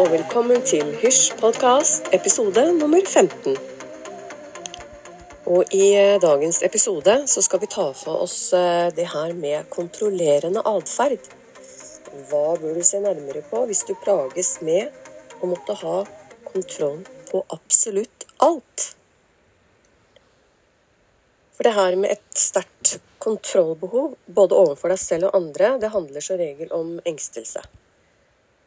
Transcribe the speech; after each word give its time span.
og 0.00 0.08
velkommen 0.08 0.62
til 0.64 0.94
Hysj 0.96 1.34
podkast, 1.36 2.06
episode 2.16 2.62
nummer 2.72 3.02
15. 3.04 3.56
Og 5.52 5.74
i 5.76 5.90
eh, 5.92 6.14
dagens 6.22 6.62
episode 6.64 7.16
så 7.28 7.42
skal 7.44 7.60
vi 7.60 7.68
ta 7.68 7.84
for 7.92 8.22
oss 8.24 8.36
eh, 8.56 8.86
det 8.96 9.10
her 9.12 9.34
med 9.36 9.68
kontrollerende 9.68 10.62
atferd. 10.64 11.26
Hva 12.30 12.54
bør 12.62 12.78
du 12.78 12.86
se 12.86 13.02
nærmere 13.04 13.42
på 13.50 13.60
hvis 13.68 13.82
du 13.90 13.92
plages 14.00 14.54
med 14.64 14.88
å 15.42 15.50
måtte 15.50 15.76
ha 15.82 15.98
kontroll 16.46 17.02
på 17.28 17.42
absolutt 17.58 18.24
alt? 18.46 18.86
For 21.58 21.68
det 21.68 21.74
her 21.76 21.98
med 22.00 22.16
et 22.16 22.40
sterkt 22.46 22.96
kontrollbehov, 23.20 24.16
både 24.32 24.64
overfor 24.64 24.96
deg 24.96 25.04
selv 25.04 25.28
og 25.28 25.38
andre, 25.42 25.74
det 25.84 25.92
handler 25.92 26.24
som 26.24 26.40
regel 26.40 26.72
om 26.72 26.96
engstelse. 27.04 27.66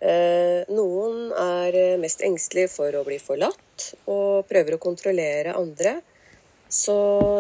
Eh, 0.04 0.66
noen 0.76 1.30
er 1.32 1.76
eh, 1.80 2.00
mest 2.02 2.24
engstelige 2.28 2.68
for 2.74 2.92
å 2.92 3.06
bli 3.08 3.16
forlatt 3.24 3.86
og 4.12 4.44
prøver 4.50 4.76
å 4.76 4.82
kontrollere 4.82 5.54
andre, 5.56 5.94
så 6.68 6.96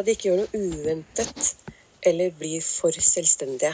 de 0.05 0.13
ikke 0.15 0.29
gjør 0.29 0.39
noe 0.43 0.61
uventet 0.61 1.49
eller 2.07 2.31
blir 2.39 2.63
for 2.63 2.95
selvstendige. 2.95 3.73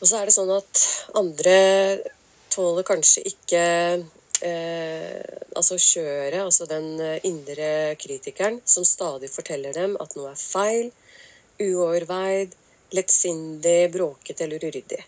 Og 0.00 0.10
så 0.10 0.18
er 0.18 0.26
det 0.26 0.34
sånn 0.34 0.50
at 0.56 0.82
andre 1.20 1.56
tåler 2.50 2.86
kanskje 2.88 3.22
ikke 3.30 3.62
eh, 4.42 5.22
altså 5.54 5.78
kjøret, 5.78 6.42
altså 6.42 6.66
den 6.66 6.98
indre 7.22 7.94
kritikeren 8.00 8.58
som 8.66 8.86
stadig 8.86 9.30
forteller 9.30 9.76
dem 9.76 9.94
at 10.02 10.18
noe 10.18 10.34
er 10.34 10.42
feil, 10.42 10.90
uoverveid, 11.62 12.58
lettsindig, 12.94 13.92
bråkete 13.94 14.48
eller 14.48 14.66
uryddig. 14.66 15.04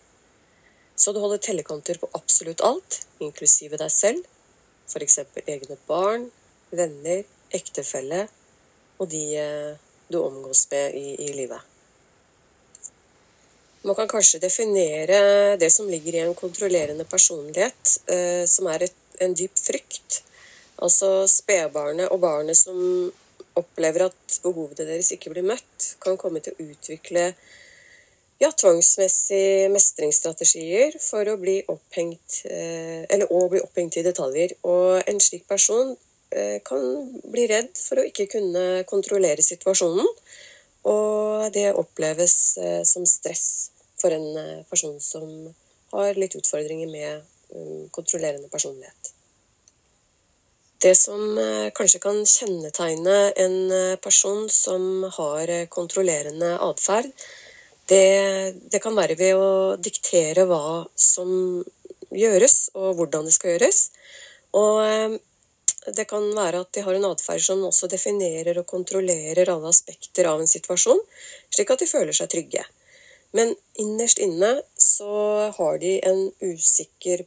Så 0.97 1.13
du 1.13 1.21
holder 1.21 1.43
tellekanter 1.45 1.99
på 2.01 2.09
absolutt 2.17 2.65
alt, 2.65 3.03
inklusive 3.21 3.77
deg 3.81 3.93
selv, 3.93 4.25
f.eks. 4.89 5.19
egne 5.45 5.77
barn, 5.89 6.31
venner, 6.73 7.25
ektefelle 7.55 8.27
og 8.97 9.11
de 9.13 9.23
eh, 9.39 9.73
du 10.09 10.19
omgås 10.23 10.67
med 10.71 10.95
i, 10.95 11.09
i 11.27 11.33
livet. 11.37 11.61
Man 13.87 13.95
kan 13.95 14.09
kanskje 14.11 14.41
definere 14.43 15.57
det 15.61 15.71
som 15.71 15.89
ligger 15.91 16.15
i 16.15 16.23
en 16.25 16.35
kontrollerende 16.35 17.05
personlighet, 17.05 17.99
eh, 18.11 18.45
som 18.51 18.67
er 18.73 18.89
et, 18.89 18.97
en 19.23 19.35
dyp 19.35 19.59
frykt. 19.59 20.23
Altså 20.83 21.27
spedbarnet 21.31 22.11
og 22.11 22.21
barnet 22.25 22.59
som 22.59 23.13
opplever 23.57 24.09
at 24.09 24.41
behovene 24.45 24.89
deres 24.89 25.13
ikke 25.15 25.33
blir 25.33 25.47
møtt, 25.47 25.93
kan 26.03 26.19
komme 26.21 26.43
til 26.45 26.57
å 26.57 26.67
utvikle 26.73 27.31
ja, 28.43 28.51
tvangsmessige 28.53 29.69
mestringsstrategier 29.73 30.97
for 31.01 31.29
å 31.31 31.39
bli 31.41 31.57
opphengt 31.73 32.43
eh, 32.51 33.05
Eller 33.09 33.31
å 33.33 33.47
bli 33.53 33.63
opphengt 33.65 33.97
i 33.97 34.05
detaljer. 34.07 34.57
Og 34.69 35.01
en 35.09 35.21
slik 35.23 35.47
person 35.49 35.95
eh, 36.31 36.59
kan 36.67 36.83
bli 37.25 37.47
redd 37.51 37.73
for 37.81 38.01
å 38.01 38.07
ikke 38.09 38.29
kunne 38.37 38.85
kontrollere 38.89 39.45
situasjonen. 39.45 40.11
Og 40.87 41.49
det 41.55 41.73
oppleves 41.75 42.37
eh, 42.63 42.83
som 42.87 43.07
stress 43.09 43.73
for 43.97 44.13
en 44.13 44.65
person 44.69 44.99
som 45.01 45.25
har 45.95 46.19
litt 46.21 46.37
utfordringer 46.37 46.91
med 46.91 47.23
kontrollerende 47.95 48.51
personlighet. 48.53 49.13
Det 50.83 50.93
som 50.99 51.39
kanskje 51.73 52.01
kan 52.03 52.19
kjennetegne 52.29 53.15
en 53.41 53.57
person 54.05 54.51
som 54.53 55.07
har 55.15 55.49
kontrollerende 55.73 56.51
atferd, 56.67 57.09
det, 57.87 58.55
det, 58.71 58.81
kan 58.83 58.97
være 58.97 59.17
ved 59.19 59.39
å 59.39 59.51
diktere 59.79 60.47
hva 60.49 60.87
som 60.99 61.31
gjøres, 62.11 62.71
og 62.75 62.97
hvordan 62.99 63.27
det 63.29 63.35
skal 63.37 63.55
gjøres. 63.55 63.83
Og 64.59 64.81
eh, 64.83 65.19
det 65.95 66.07
kan 66.11 66.25
være 66.35 66.65
at 66.65 66.73
de 66.75 66.83
har 66.83 66.97
en 66.97 67.09
atferd 67.13 67.45
som 67.45 67.63
også 67.69 67.91
definerer 67.91 68.59
og 68.59 68.67
kontrollerer 68.71 69.53
alle 69.53 69.71
aspekter 69.71 70.27
av 70.31 70.43
en 70.43 70.51
situasjon, 70.51 70.99
slik 71.55 71.71
at 71.71 71.85
de 71.85 71.91
føler 71.91 72.17
seg 72.17 72.31
trygge. 72.33 72.65
Men 73.37 73.53
innerst 73.79 74.23
inne 74.23 74.53
så 74.81 75.51
har 75.55 75.79
de 75.83 75.97
en 76.09 76.25
usikker, 76.43 77.27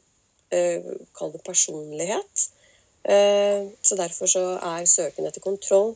eh, 0.51 0.91
kall 1.15 1.31
det 1.35 1.43
personlighet. 1.45 2.49
Eh, 3.07 3.69
så 3.79 3.95
derfor 3.95 4.27
så 4.27 4.43
er 4.57 4.89
søken 4.89 5.29
etter 5.29 5.43
kontroll 5.43 5.93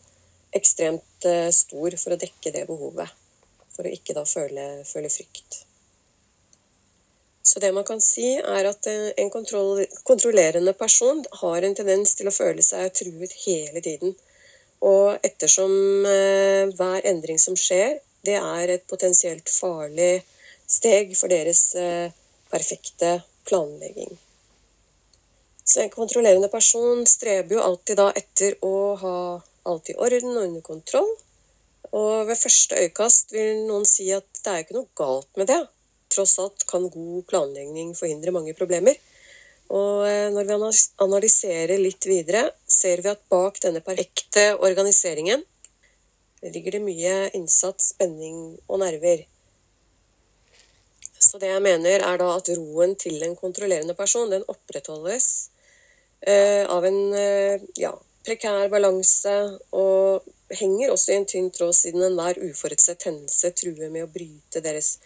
ekstremt 0.56 1.26
stor 1.56 1.96
for 1.98 2.14
å 2.14 2.20
dekke 2.22 2.52
det 2.54 2.68
behovet 2.70 3.10
for 3.76 3.88
å 3.88 3.94
ikke 3.94 4.16
da 4.18 4.26
føle, 4.30 4.66
føle 4.88 5.12
frykt. 5.12 5.64
Så 7.44 7.60
det 7.60 7.74
man 7.76 7.84
kan 7.84 8.00
si, 8.02 8.38
er 8.40 8.70
at 8.70 8.88
eh, 8.88 9.10
en 9.20 9.32
kontrollerende 9.34 10.74
person 10.80 11.20
har 11.42 11.66
en 11.66 11.76
tendens 11.76 12.16
til 12.16 12.30
å 12.30 12.36
føle 12.36 12.64
seg 12.64 12.94
truet 12.96 13.36
hele 13.44 13.84
tiden. 13.84 14.16
Og 14.84 15.20
ettersom 15.28 15.74
eh, 16.08 16.72
hver 16.72 17.04
endring 17.10 17.40
som 17.40 17.58
skjer, 17.60 18.00
det 18.24 18.38
er 18.40 18.72
et 18.72 18.86
potensielt 18.88 19.52
farlig 19.52 20.24
steg 20.72 21.12
for 21.20 21.32
deres 21.32 21.74
eh, 21.76 22.16
perfekte 22.52 23.18
planlegging. 23.50 24.16
Så 25.66 25.84
en 25.84 25.92
kontrollerende 25.92 26.48
person 26.52 27.04
streber 27.08 27.58
jo 27.58 27.64
alltid 27.64 28.00
da 28.00 28.10
etter 28.16 28.56
å 28.64 28.76
ha 29.04 29.18
alt 29.68 29.92
i 29.92 29.96
orden 30.00 30.36
og 30.38 30.48
under 30.48 30.64
kontroll. 30.64 31.12
Og 31.92 32.28
ved 32.30 32.40
første 32.40 32.80
øyekast 32.80 33.34
vil 33.36 33.66
noen 33.68 33.86
si 33.86 34.08
at 34.16 34.28
det 34.44 34.52
er 34.52 34.64
ikke 34.64 34.78
noe 34.78 34.92
galt 34.98 35.30
med 35.40 35.50
det. 35.52 35.60
Tross 36.14 36.38
alt 36.42 36.66
kan 36.70 36.88
god 36.94 37.24
planlegging 37.30 37.94
forhindre 37.98 38.34
mange 38.36 38.56
problemer. 38.58 38.96
Og 39.74 40.06
eh, 40.08 40.30
når 40.34 40.48
vi 40.48 40.72
analyserer 41.06 41.82
litt 41.82 42.06
videre, 42.06 42.50
ser 42.68 43.02
vi 43.02 43.12
at 43.12 43.24
bak 43.32 43.60
denne 43.64 43.82
perfekte 43.86 44.54
organiseringen 44.60 45.44
ligger 46.44 46.76
det 46.76 46.84
mye 46.84 47.14
innsats, 47.38 47.94
spenning 47.94 48.58
og 48.68 48.82
nerver. 48.82 49.24
Så 51.24 51.40
det 51.40 51.54
jeg 51.54 51.64
mener, 51.64 52.04
er 52.04 52.20
da 52.20 52.34
at 52.36 52.50
roen 52.58 52.98
til 53.00 53.22
en 53.24 53.36
kontrollerende 53.40 53.96
person, 53.96 54.32
den 54.32 54.44
opprettholdes 54.52 55.28
eh, 56.20 56.68
av 56.68 56.84
en 56.86 57.00
eh, 57.16 57.64
ja, 57.80 57.94
prekær 58.28 58.68
balanse 58.74 59.36
og 59.72 60.28
henger 60.60 60.94
også 60.94 61.14
i 61.14 61.18
en 61.20 61.28
tynn 61.30 61.50
tråd 61.54 61.76
siden 61.78 62.06
enhver 62.06 62.40
uforutsett 62.50 63.08
hendelse 63.10 63.54
truer 63.58 63.90
med 63.90 64.06
å 64.06 64.14
bryte 64.14 64.62
deres 64.64 64.98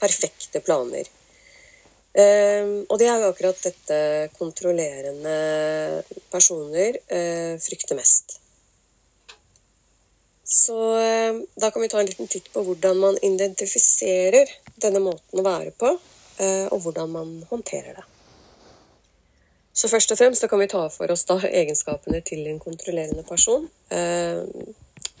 perfekte 0.00 0.60
planer. 0.64 1.08
Um, 2.16 2.86
og 2.88 2.96
det 2.96 3.10
er 3.10 3.20
jo 3.20 3.28
akkurat 3.28 3.58
dette 3.60 3.96
kontrollerende 4.38 5.32
personer 6.32 6.96
uh, 7.12 7.58
frykter 7.60 7.98
mest. 7.98 8.38
Så 10.48 10.76
uh, 10.96 11.42
da 11.60 11.68
kan 11.68 11.84
vi 11.84 11.90
ta 11.92 12.00
en 12.00 12.08
liten 12.08 12.30
titt 12.32 12.48
på 12.54 12.62
hvordan 12.64 13.02
man 13.02 13.20
identifiserer 13.20 14.48
denne 14.80 15.02
måten 15.04 15.42
å 15.42 15.44
være 15.44 15.74
på, 15.76 15.92
uh, 15.92 16.66
og 16.70 16.86
hvordan 16.86 17.12
man 17.18 17.36
håndterer 17.50 18.00
det. 18.00 18.06
Så 19.76 19.92
først 19.92 20.16
og 20.16 20.16
fremst 20.16 20.48
kan 20.48 20.62
vi 20.62 20.72
ta 20.72 20.86
for 20.88 21.12
oss 21.12 21.26
da 21.28 21.36
egenskapene 21.50 22.22
til 22.24 22.46
en 22.48 22.62
kontrollerende 22.62 23.26
person. 23.28 23.68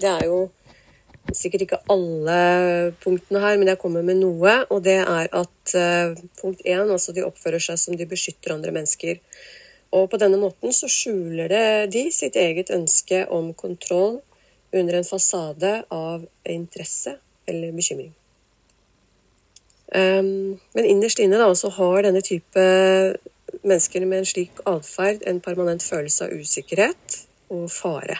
Det 0.00 0.08
er 0.10 0.26
jo 0.28 0.40
sikkert 1.34 1.66
ikke 1.66 1.82
alle 1.90 2.40
punktene 3.02 3.42
her, 3.42 3.56
men 3.58 3.70
jeg 3.72 3.80
kommer 3.82 4.04
med 4.06 4.20
noe. 4.20 4.56
Og 4.70 4.82
det 4.86 4.98
er 5.02 5.30
at 5.30 5.74
uh, 5.74 6.16
punkt 6.40 6.62
én, 6.64 6.84
altså 6.86 7.14
de 7.16 7.24
oppfører 7.26 7.62
seg 7.62 7.80
som 7.80 7.98
de 7.98 8.08
beskytter 8.08 8.54
andre 8.54 8.74
mennesker. 8.76 9.20
Og 9.96 10.08
på 10.10 10.20
denne 10.20 10.38
måten 10.40 10.74
så 10.74 10.90
skjuler 10.90 11.86
de 11.90 12.06
sitt 12.12 12.36
eget 12.36 12.72
ønske 12.74 13.24
om 13.32 13.52
kontroll 13.54 14.20
under 14.74 14.98
en 14.98 15.06
fasade 15.06 15.72
av 15.94 16.26
interesse 16.44 17.16
eller 17.46 17.72
bekymring. 17.72 18.12
Um, 19.94 20.58
men 20.74 20.84
innerst 20.84 21.22
inne 21.22 21.38
da, 21.38 21.46
så 21.54 21.70
har 21.78 22.02
denne 22.02 22.22
type 22.26 22.62
mennesker 23.62 24.06
med 24.06 24.22
en 24.22 24.28
slik 24.28 24.62
atferd 24.66 25.22
en 25.30 25.38
permanent 25.40 25.82
følelse 25.82 26.26
av 26.26 26.34
usikkerhet 26.34 27.20
og 27.54 27.68
fare. 27.70 28.18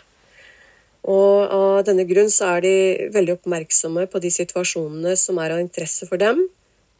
Og 1.06 1.52
av 1.54 1.84
denne 1.86 2.06
grunn 2.08 2.30
så 2.34 2.56
er 2.56 2.64
de 2.64 2.76
veldig 3.14 3.36
oppmerksomme 3.36 4.08
på 4.10 4.20
de 4.22 4.30
situasjonene 4.34 5.14
som 5.20 5.38
er 5.38 5.54
av 5.54 5.62
interesse 5.62 6.08
for 6.08 6.18
dem, 6.18 6.40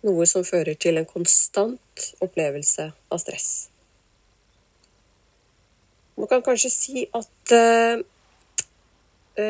noe 0.06 0.26
som 0.31 0.44
fører 0.47 0.79
til 0.79 1.00
en 1.00 1.08
konstant 1.08 2.05
opplevelse 2.23 2.93
av 3.11 3.23
stress. 3.23 3.49
Man 6.17 6.31
kan 6.31 6.44
kanskje 6.47 6.70
si 6.73 7.03
at 7.12 7.53
uh, 7.53 7.99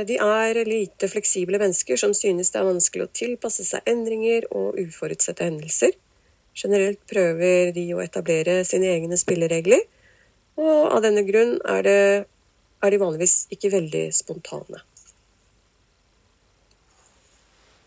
de 0.08 0.16
er 0.18 0.62
lite 0.66 1.10
fleksible 1.12 1.60
mennesker 1.62 2.00
som 2.00 2.14
synes 2.16 2.50
det 2.50 2.58
er 2.58 2.66
vanskelig 2.66 3.04
å 3.04 3.12
tilpasse 3.14 3.66
seg 3.68 3.86
endringer 3.86 4.48
og 4.50 4.80
uforutsette 4.80 5.46
hendelser. 5.46 5.92
Generelt 6.56 7.02
prøver 7.10 7.74
de 7.76 7.84
å 7.92 8.00
etablere 8.02 8.62
sine 8.64 8.88
egne 8.96 9.18
spilleregler, 9.20 9.84
og 10.56 10.96
av 10.96 11.04
denne 11.04 11.22
grunn 11.28 11.58
er 11.68 11.84
det 11.84 12.00
er 12.84 12.92
de 12.92 13.00
vanligvis 13.00 13.46
ikke 13.54 13.72
veldig 13.72 14.04
spontane. 14.14 14.82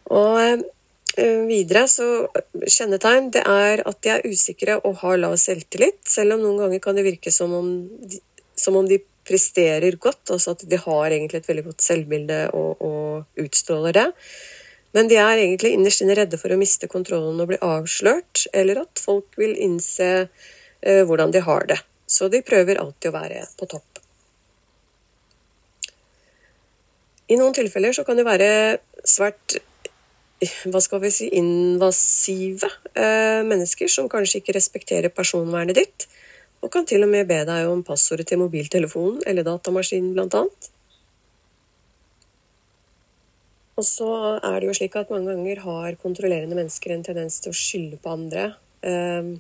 Og 0.10 0.42
eh, 0.42 0.68
Eh, 1.20 1.42
videre 1.50 1.88
så 1.90 2.06
kjennetegn 2.70 3.32
det 3.34 3.42
er 3.50 3.82
at 3.90 3.98
de 4.06 4.12
er 4.14 4.28
usikre 4.30 4.78
og 4.86 5.02
har 5.02 5.18
lav 5.20 5.36
selvtillit, 5.42 6.00
selv 6.08 6.36
om 6.36 6.44
noen 6.46 6.60
ganger 6.62 6.84
kan 6.84 7.00
det 7.00 7.06
virke 7.08 7.34
som 7.34 7.56
om 7.58 7.72
de, 8.12 8.22
som 8.56 8.78
om 8.80 8.88
de 8.88 9.02
presterer 9.28 9.98
godt, 10.02 10.30
altså 10.32 10.54
at 10.56 10.64
de 10.70 10.80
har 10.80 11.10
egentlig 11.10 11.42
et 11.42 11.50
veldig 11.50 11.66
godt 11.66 11.86
selvbilde 11.86 12.40
og, 12.58 12.86
og 12.86 13.42
utstråler 13.44 13.98
det. 13.98 14.06
Men 14.96 15.10
de 15.10 15.20
er 15.22 15.44
egentlig 15.44 15.74
innerst 15.76 16.06
inne 16.06 16.16
redde 16.18 16.40
for 16.42 16.54
å 16.54 16.62
miste 16.62 16.90
kontrollen 16.90 17.42
og 17.42 17.52
bli 17.52 17.60
avslørt, 17.66 18.48
eller 18.54 18.86
at 18.86 19.02
folk 19.02 19.38
vil 19.38 19.54
innse 19.60 20.10
eh, 20.24 21.04
hvordan 21.10 21.36
de 21.36 21.44
har 21.46 21.68
det. 21.70 21.82
Så 22.10 22.30
de 22.32 22.46
prøver 22.46 22.80
alltid 22.82 23.12
å 23.12 23.18
være 23.18 23.44
på 23.60 23.70
topp. 23.70 23.99
I 27.30 27.38
noen 27.38 27.54
tilfeller 27.54 27.94
så 27.94 28.06
kan 28.06 28.18
det 28.18 28.26
være 28.26 28.52
svært 29.06 29.60
hva 30.72 30.80
skal 30.82 31.02
vi 31.04 31.12
si, 31.14 31.28
invasive 31.36 32.70
eh, 32.96 33.42
mennesker 33.46 33.92
som 33.92 34.08
kanskje 34.10 34.40
ikke 34.40 34.56
respekterer 34.56 35.14
personvernet 35.14 35.78
ditt, 35.78 36.08
og 36.64 36.72
kan 36.74 36.88
til 36.88 37.04
og 37.06 37.12
med 37.12 37.28
be 37.28 37.42
deg 37.48 37.68
om 37.70 37.84
passordet 37.86 38.28
til 38.30 38.40
mobiltelefonen 38.42 39.22
eller 39.28 39.46
datamaskinen, 39.48 40.14
blant 40.16 40.38
annet. 40.40 40.70
Og 43.80 43.86
så 43.88 44.10
er 44.44 44.58
det 44.60 44.68
jo 44.68 44.76
slik 44.76 44.98
at 45.00 45.12
mange 45.12 45.32
ganger 45.32 45.62
har 45.64 46.00
kontrollerende 46.02 46.58
mennesker 46.58 46.96
en 46.96 47.06
tendens 47.06 47.40
til 47.44 47.54
å 47.54 47.60
skylde 47.60 48.00
på 48.02 48.12
andre. 48.16 48.50
Eh, 48.84 49.36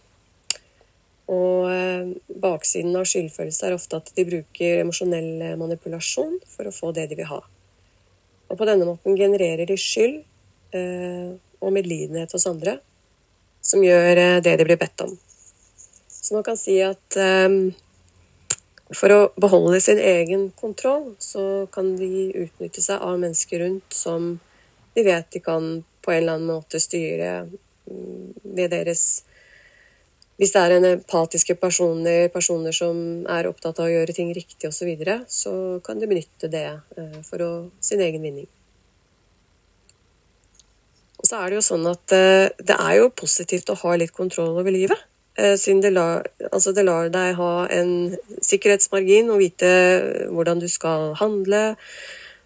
og 1.32 1.72
eh, 1.72 2.12
baksiden 2.44 2.96
av 3.00 3.08
skyldfølelse 3.08 3.68
er 3.68 3.80
ofte 3.80 4.00
at 4.00 4.12
de 4.16 4.28
bruker 4.28 4.84
emosjonell 4.84 5.58
manipulasjon 5.60 6.38
for 6.54 6.70
å 6.70 6.76
få 6.76 6.92
det 6.96 7.10
de 7.12 7.20
vil 7.20 7.32
ha. 7.32 7.40
Og 8.50 8.58
på 8.58 8.66
denne 8.66 8.88
måten 8.90 9.18
genererer 9.18 9.70
de 9.70 9.78
skyld 9.78 10.20
Eh, 10.72 11.30
og 11.60 11.74
medlidenhet 11.74 12.32
hos 12.32 12.46
andre 12.46 12.76
som 13.66 13.82
gjør 13.82 14.20
eh, 14.22 14.42
det 14.46 14.54
de 14.60 14.68
blir 14.68 14.78
bedt 14.78 15.02
om. 15.02 15.16
Så 16.08 16.36
man 16.36 16.46
kan 16.46 16.60
si 16.62 16.76
at 16.86 17.18
eh, 17.18 17.50
for 18.94 19.14
å 19.16 19.20
beholde 19.34 19.80
sin 19.82 19.98
egen 19.98 20.52
kontroll, 20.58 21.16
så 21.18 21.66
kan 21.74 21.96
de 21.98 22.30
utnytte 22.46 22.84
seg 22.86 23.02
av 23.02 23.18
mennesker 23.18 23.64
rundt 23.66 23.98
som 23.98 24.36
de 24.94 25.06
vet 25.06 25.32
de 25.34 25.42
kan 25.42 25.72
på 26.06 26.14
en 26.14 26.22
eller 26.22 26.38
annen 26.38 26.54
måte 26.54 26.82
styre 26.82 27.48
mm, 27.50 28.46
ved 28.46 28.70
deres 28.74 29.24
Hvis 30.40 30.54
det 30.56 30.62
er 30.62 30.78
en 30.78 30.88
empatiske 30.94 31.58
personer, 31.60 32.30
personer 32.32 32.76
som 32.76 33.26
er 33.28 33.50
opptatt 33.50 33.82
av 33.82 33.90
å 33.90 33.92
gjøre 33.92 34.16
ting 34.16 34.32
riktig 34.36 34.70
osv., 34.70 34.78
så, 34.80 34.88
videre, 34.88 35.18
så 35.28 35.54
kan 35.84 36.00
de 36.00 36.08
benytte 36.08 36.48
det 36.52 36.70
for 37.28 37.44
å, 37.44 37.52
sin 37.84 38.00
egen 38.06 38.24
vinning. 38.24 38.48
Og 41.20 41.28
så 41.28 41.42
er 41.42 41.52
det 41.52 41.60
jo 41.60 41.66
sånn 41.66 41.86
at 41.92 42.16
eh, 42.16 42.48
det 42.64 42.76
er 42.80 42.94
jo 43.02 43.12
positivt 43.12 43.72
å 43.74 43.78
ha 43.82 43.98
litt 44.00 44.16
kontroll 44.16 44.56
over 44.62 44.72
livet. 44.72 45.00
Eh, 45.36 45.58
siden 45.60 45.84
det 45.84 45.92
lar, 45.92 46.24
altså 46.52 46.72
det 46.76 46.86
lar 46.88 47.12
deg 47.12 47.36
ha 47.36 47.52
en 47.76 48.16
sikkerhetsmargin 48.40 49.30
og 49.32 49.44
vite 49.44 49.70
hvordan 50.32 50.64
du 50.64 50.70
skal 50.72 51.14
handle, 51.20 51.76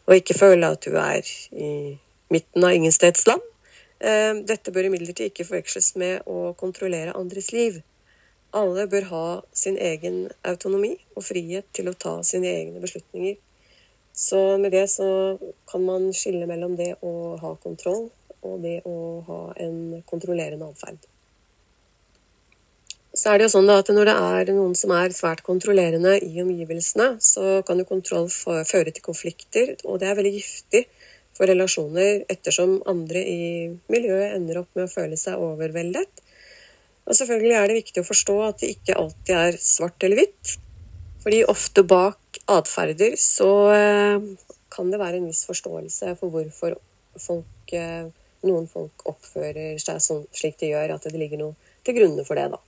og 0.10 0.18
ikke 0.18 0.38
føle 0.38 0.74
at 0.74 0.84
du 0.86 0.98
er 0.98 1.22
i 1.54 1.72
midten 2.34 2.66
av 2.66 2.74
ingensteds 2.74 3.28
land. 3.30 3.46
Eh, 4.00 4.34
dette 4.48 4.74
bør 4.74 4.90
imidlertid 4.90 5.30
ikke 5.30 5.48
forveksles 5.48 5.94
med 6.02 6.28
å 6.30 6.54
kontrollere 6.60 7.16
andres 7.18 7.52
liv. 7.56 7.82
Alle 8.54 8.86
bør 8.90 9.08
ha 9.10 9.26
sin 9.54 9.78
egen 9.82 10.28
autonomi 10.46 10.94
og 11.16 11.26
frihet 11.26 11.70
til 11.74 11.90
å 11.90 11.98
ta 11.98 12.20
sine 12.28 12.52
egne 12.52 12.82
beslutninger. 12.84 13.40
Så 14.14 14.58
med 14.62 14.72
det 14.76 14.86
så 14.94 15.08
kan 15.70 15.82
man 15.86 16.12
skille 16.14 16.46
mellom 16.50 16.76
det 16.78 16.94
å 17.02 17.34
ha 17.42 17.56
kontroll 17.64 18.12
og 18.44 18.62
det 18.62 18.82
å 18.86 19.24
ha 19.26 19.42
en 19.64 20.04
kontrollerende 20.06 20.68
atferd. 20.70 21.00
Så 23.14 23.30
er 23.30 23.38
det 23.38 23.48
jo 23.48 23.54
sånn 23.56 23.70
at 23.70 23.90
når 23.94 24.10
det 24.10 24.14
er 24.18 24.52
noen 24.58 24.74
som 24.78 24.92
er 24.98 25.14
svært 25.14 25.44
kontrollerende 25.46 26.16
i 26.26 26.42
omgivelsene, 26.42 27.20
så 27.22 27.62
kan 27.66 27.78
jo 27.78 27.86
kontroll 27.90 28.26
føre 28.30 28.90
til 28.90 29.06
konflikter, 29.06 29.76
og 29.86 30.00
det 30.02 30.10
er 30.10 30.18
veldig 30.18 30.34
giftig 30.34 30.88
for 31.34 31.50
relasjoner 31.50 32.26
ettersom 32.32 32.78
andre 32.90 33.22
i 33.26 33.44
miljøet 33.92 34.36
ender 34.38 34.62
opp 34.62 34.72
med 34.78 34.88
å 34.88 34.92
føle 34.92 35.18
seg 35.20 35.42
overveldet. 35.42 36.24
Og 37.04 37.18
selvfølgelig 37.18 37.56
er 37.58 37.70
det 37.70 37.80
viktig 37.82 38.04
å 38.04 38.08
forstå 38.08 38.36
at 38.46 38.62
det 38.62 38.74
ikke 38.78 38.98
alltid 39.00 39.36
er 39.36 39.60
svart 39.60 40.06
eller 40.06 40.22
hvitt. 40.22 40.58
Fordi 41.24 41.44
ofte 41.52 41.84
bak 41.88 42.42
atferder 42.52 43.16
så 43.20 43.52
eh, 43.72 44.28
kan 44.74 44.92
det 44.92 45.00
være 45.00 45.20
en 45.20 45.30
viss 45.30 45.46
forståelse 45.48 46.16
for 46.20 46.34
hvorfor 46.34 46.76
folk 47.22 47.74
eh, 47.78 48.12
noen 48.44 48.68
folk 48.68 49.06
oppfører 49.08 49.80
seg 49.82 50.02
slik 50.04 50.60
de 50.60 50.74
gjør, 50.74 50.96
at 50.96 51.08
det 51.08 51.20
ligger 51.20 51.40
noe 51.40 51.74
til 51.86 51.98
grunne 51.98 52.26
for 52.28 52.40
det, 52.40 52.50
da. 52.54 52.60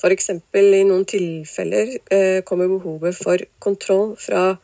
F.eks. 0.00 0.30
i 0.30 0.82
noen 0.86 1.04
tilfeller 1.08 1.92
eh, 2.10 2.40
kommer 2.46 2.70
behovet 2.70 3.16
for 3.18 3.42
kontroll 3.62 4.14
fra 4.18 4.54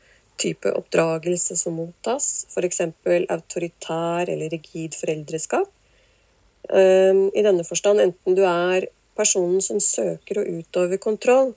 type 0.41 0.73
oppdragelse 0.79 1.56
som 1.59 1.79
mottas, 1.81 2.47
f.eks. 2.50 2.81
autoritær 3.33 4.31
eller 4.33 4.53
rigid 4.53 4.97
foreldreskap. 4.99 5.71
Eh, 6.71 7.15
I 7.33 7.44
denne 7.47 7.67
forstand 7.67 8.03
enten 8.03 8.37
du 8.38 8.43
er 8.47 8.88
personen 9.17 9.62
som 9.65 9.81
søker 9.81 10.41
å 10.41 10.49
utøve 10.59 10.99
kontroll, 11.03 11.55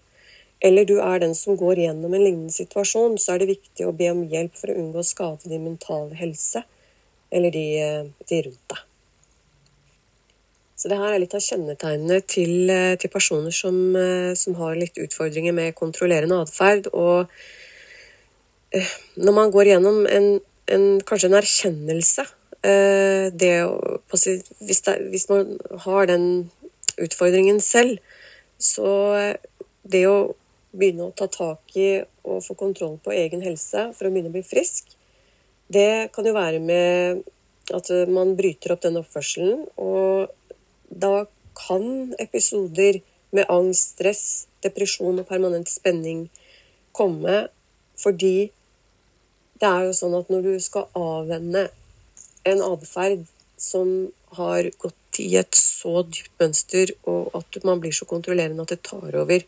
eller 0.64 0.86
du 0.88 0.98
er 1.00 1.22
den 1.24 1.36
som 1.36 1.58
går 1.60 1.86
gjennom 1.86 2.14
en 2.14 2.24
lignende 2.24 2.54
situasjon, 2.54 3.18
så 3.20 3.34
er 3.34 3.44
det 3.44 3.54
viktig 3.54 3.88
å 3.88 3.96
be 3.96 4.12
om 4.12 4.26
hjelp 4.28 4.58
for 4.60 4.72
å 4.72 4.78
unngå 4.80 5.00
å 5.02 5.08
skade 5.08 5.52
din 5.52 5.64
mentale 5.64 6.18
helse 6.20 6.66
eller 7.32 7.54
de, 7.54 7.66
de 8.28 8.42
rundt 8.48 8.72
deg. 8.74 8.86
Så 10.80 10.88
det 10.88 10.98
her 10.98 11.12
er 11.12 11.20
litt 11.20 11.36
av 11.36 11.44
kjennetegnene 11.44 12.22
til, 12.24 12.72
til 13.00 13.12
personer 13.12 13.52
som, 13.56 13.76
som, 14.40 14.56
har 14.62 14.78
litt 14.80 14.96
utfordringer 15.00 15.52
med 15.56 15.76
kontrollerende 15.76 16.38
atferd. 16.46 16.88
Og 16.96 17.26
eh, 17.26 17.50
når 19.18 19.34
man 19.34 19.52
går 19.54 19.72
gjennom 19.72 20.04
en, 20.06 20.28
en, 20.70 20.86
kanskje 21.02 21.30
en 21.32 21.38
erkjennelse 21.40 22.26
eh, 22.62 23.30
det, 23.34 23.54
hvis, 24.12 24.82
det, 24.86 24.96
hvis, 25.10 25.26
man 25.32 25.56
har 25.86 26.10
den 26.12 26.28
utfordringen 27.02 27.62
selv, 27.64 27.98
så 28.60 28.92
det 29.88 30.04
å 30.10 30.36
begynne 30.76 31.10
å 31.10 31.16
ta 31.18 31.30
tak 31.32 31.74
i 31.80 32.04
og 32.28 32.44
få 32.46 32.54
kontroll 32.60 33.00
på 33.02 33.16
egen 33.16 33.42
helse 33.42 33.88
for 33.98 34.06
å 34.06 34.14
begynne 34.14 34.30
å 34.30 34.38
bli 34.38 34.46
frisk, 34.46 34.92
det 35.70 36.10
kan 36.14 36.28
jo 36.28 36.36
være 36.36 36.60
med 36.62 37.24
at 37.74 37.90
man 38.10 38.36
bryter 38.38 38.74
opp 38.74 38.84
den 38.86 39.00
oppførselen, 39.02 39.66
og 39.78 40.30
da 40.90 41.26
kan 41.58 42.14
episoder 42.22 43.02
med 43.36 43.50
angst, 43.50 43.96
stress, 43.96 44.24
depresjon 44.66 45.22
og 45.22 45.28
permanent 45.30 45.70
spenning 45.70 46.28
komme 46.96 47.48
fordi 48.00 48.50
det 49.60 49.68
er 49.68 49.88
jo 49.88 49.96
sånn 49.96 50.16
at 50.20 50.32
når 50.32 50.46
du 50.46 50.54
skal 50.64 50.88
avvenne 50.98 51.68
en 52.48 52.64
atferd 52.64 53.26
som 53.60 54.10
har 54.38 54.70
gått 54.80 55.20
i 55.20 55.34
et 55.40 55.56
så 55.58 56.04
dypt 56.08 56.36
mønster, 56.40 56.94
og 57.10 57.34
at 57.36 57.60
man 57.68 57.82
blir 57.84 57.96
så 57.96 58.08
kontrollerende 58.08 58.64
at 58.64 58.76
det 58.76 58.82
tar 58.88 59.16
over 59.20 59.44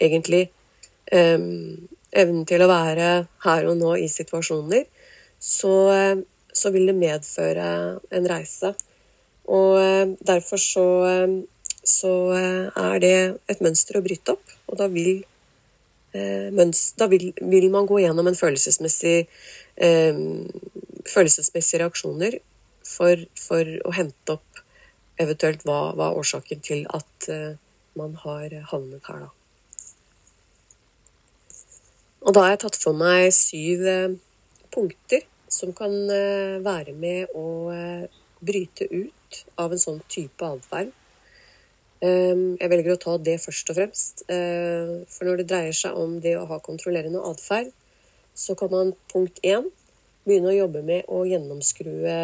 egentlig 0.00 0.46
um, 1.12 1.88
evnen 2.10 2.46
til 2.48 2.64
å 2.64 2.70
være 2.70 3.10
her 3.44 3.68
og 3.68 3.76
nå 3.80 3.94
i 4.00 4.08
situasjoner, 4.10 4.86
så, 5.40 5.74
eh, 5.94 6.22
så 6.52 6.72
vil 6.74 6.90
det 6.90 6.96
medføre 6.98 7.66
en 8.10 8.28
reise. 8.28 8.74
Og 9.48 9.78
eh, 9.80 10.14
derfor 10.20 10.60
så, 10.60 10.86
eh, 11.08 11.36
så 11.86 12.12
er 12.36 12.98
det 13.02 13.14
et 13.48 13.62
mønster 13.64 13.98
å 13.98 14.04
bryte 14.04 14.34
opp, 14.36 14.56
og 14.68 14.80
da 14.82 14.88
vil 14.92 15.22
da 16.12 17.06
vil, 17.10 17.30
vil, 17.38 17.68
man 17.70 17.86
gå 17.86 18.00
gjennom 18.02 18.26
en 18.26 18.38
følelsesmessig 18.38 19.16
eh, 19.76 20.22
følelsesmessige 21.06 21.82
reaksjoner 21.84 22.38
for, 22.86 23.26
for, 23.38 23.74
å 23.86 23.94
hente 23.94 24.34
opp 24.34 24.62
eventuelt 25.20 25.62
hva, 25.68 25.92
hva 25.94 26.10
er 26.10 26.22
årsaken 26.22 26.64
til 26.66 26.86
at 26.90 27.28
eh, 27.30 27.52
man 27.98 28.16
har 28.24 28.54
havnet 28.72 29.06
her, 29.06 29.26
da. 29.26 29.30
Og 32.20 32.34
da 32.36 32.44
har 32.44 32.52
jeg 32.52 32.62
tatt 32.66 32.76
for 32.82 32.96
meg 32.96 33.30
syv 33.32 33.86
eh, 33.88 34.16
punkter 34.74 35.24
som 35.50 35.72
kan 35.76 35.92
eh, 36.12 36.58
være 36.62 36.92
med 36.94 37.32
å 37.36 37.46
eh, 37.74 38.04
bryte 38.40 38.86
ut 38.90 39.40
av 39.60 39.72
en 39.72 39.80
sånn 39.80 40.00
type 40.10 40.44
atferd. 40.44 40.92
Ehm, 42.00 42.56
jeg 42.56 42.70
velger 42.72 42.94
å 42.94 43.00
ta 43.00 43.16
det 43.20 43.36
først 43.42 43.72
og 43.72 43.76
fremst. 43.76 44.22
Eh, 44.32 45.02
for 45.12 45.28
når 45.28 45.42
det 45.42 45.48
dreier 45.50 45.76
seg 45.76 45.96
om 46.00 46.16
det 46.24 46.36
å 46.38 46.46
ha 46.48 46.60
kontrollerende 46.64 47.20
atferd, 47.28 47.68
så 48.34 48.56
kan 48.56 48.72
man 48.72 48.94
punkt 49.12 49.40
én 49.44 49.68
begynne 50.24 50.52
å 50.52 50.56
jobbe 50.56 50.82
med 50.86 51.10
å 51.12 51.26
gjennomskue 51.28 52.14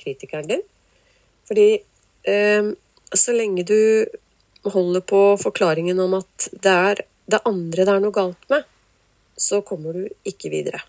kritikeren 0.00 0.48
din. 0.48 0.64
Fordi 1.48 1.68
ehm, 2.32 2.72
så 3.12 3.34
lenge 3.36 3.66
du 3.68 4.06
holder 4.66 5.04
på 5.04 5.20
forklaringen 5.38 6.00
om 6.00 6.16
at 6.18 6.48
det 6.52 6.72
er 6.72 7.04
det 7.26 7.42
andre 7.46 7.84
det 7.84 7.92
er 7.92 8.02
noe 8.02 8.14
galt 8.14 8.48
med, 8.50 8.64
så 9.36 9.60
kommer 9.66 9.98
du 9.98 10.06
ikke 10.26 10.50
videre. 10.50 10.80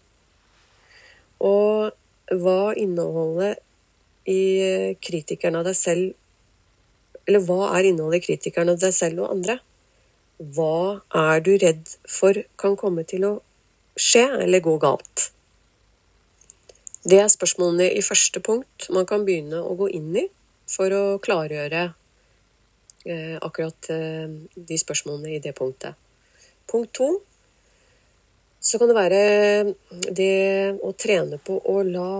Og 1.43 1.91
hva 2.31 2.61
innholdet 2.79 3.59
i 4.27 4.95
kritikeren 5.03 5.59
av 5.59 5.67
deg 5.67 5.77
selv 5.77 6.15
Eller 7.27 7.43
hva 7.43 7.73
er 7.75 7.89
innholdet 7.89 8.21
i 8.21 8.27
kritikeren 8.29 8.71
av 8.71 8.79
deg 8.81 8.95
selv 8.95 9.25
og 9.25 9.33
andre? 9.35 9.57
Hva 10.37 11.01
er 11.17 11.41
du 11.43 11.55
redd 11.59 11.89
for 12.07 12.37
kan 12.61 12.77
komme 12.79 13.03
til 13.09 13.25
å 13.27 13.33
skje 13.97 14.25
eller 14.45 14.63
gå 14.63 14.77
galt? 14.81 15.31
Det 17.07 17.19
er 17.21 17.31
spørsmålene 17.31 17.87
i 17.95 18.03
første 18.03 18.41
punkt 18.43 18.89
man 18.95 19.07
kan 19.07 19.23
begynne 19.27 19.61
å 19.63 19.75
gå 19.79 19.89
inn 19.95 20.11
i 20.19 20.25
for 20.67 20.91
å 20.91 21.03
klargjøre 21.23 21.83
eh, 23.07 23.37
akkurat 23.39 23.89
eh, 23.93 24.27
de 24.55 24.79
spørsmålene 24.79 25.37
i 25.37 25.41
det 25.43 25.55
punktet. 25.57 25.95
Punkt 26.67 26.93
to 26.99 27.09
så 28.59 28.79
kan 28.79 28.89
det 28.89 28.97
være 28.97 29.21
det 30.11 30.77
å 30.83 30.91
trene 30.99 31.39
på 31.39 31.59
å 31.71 31.79
la 31.87 32.11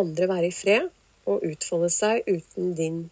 andre 0.00 0.28
være 0.30 0.48
i 0.48 0.54
fred 0.54 0.88
og 1.28 1.44
utfolde 1.44 1.90
seg 1.92 2.24
uten 2.28 2.74
din 2.78 3.02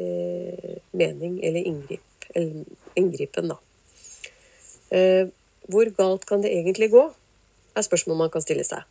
eh, 0.00 0.80
mening 0.92 1.38
eller, 1.44 1.60
inngrip, 1.60 2.26
eller 2.34 2.64
inngripen, 2.94 3.52
da. 3.52 3.58
Eh, 4.94 5.28
hvor 5.70 5.88
galt 5.96 6.26
kan 6.28 6.42
det 6.44 6.52
egentlig 6.52 6.90
gå, 6.92 7.04
er 7.74 7.86
spørsmål 7.86 8.24
man 8.24 8.32
kan 8.32 8.44
stille 8.44 8.64
seg. 8.66 8.84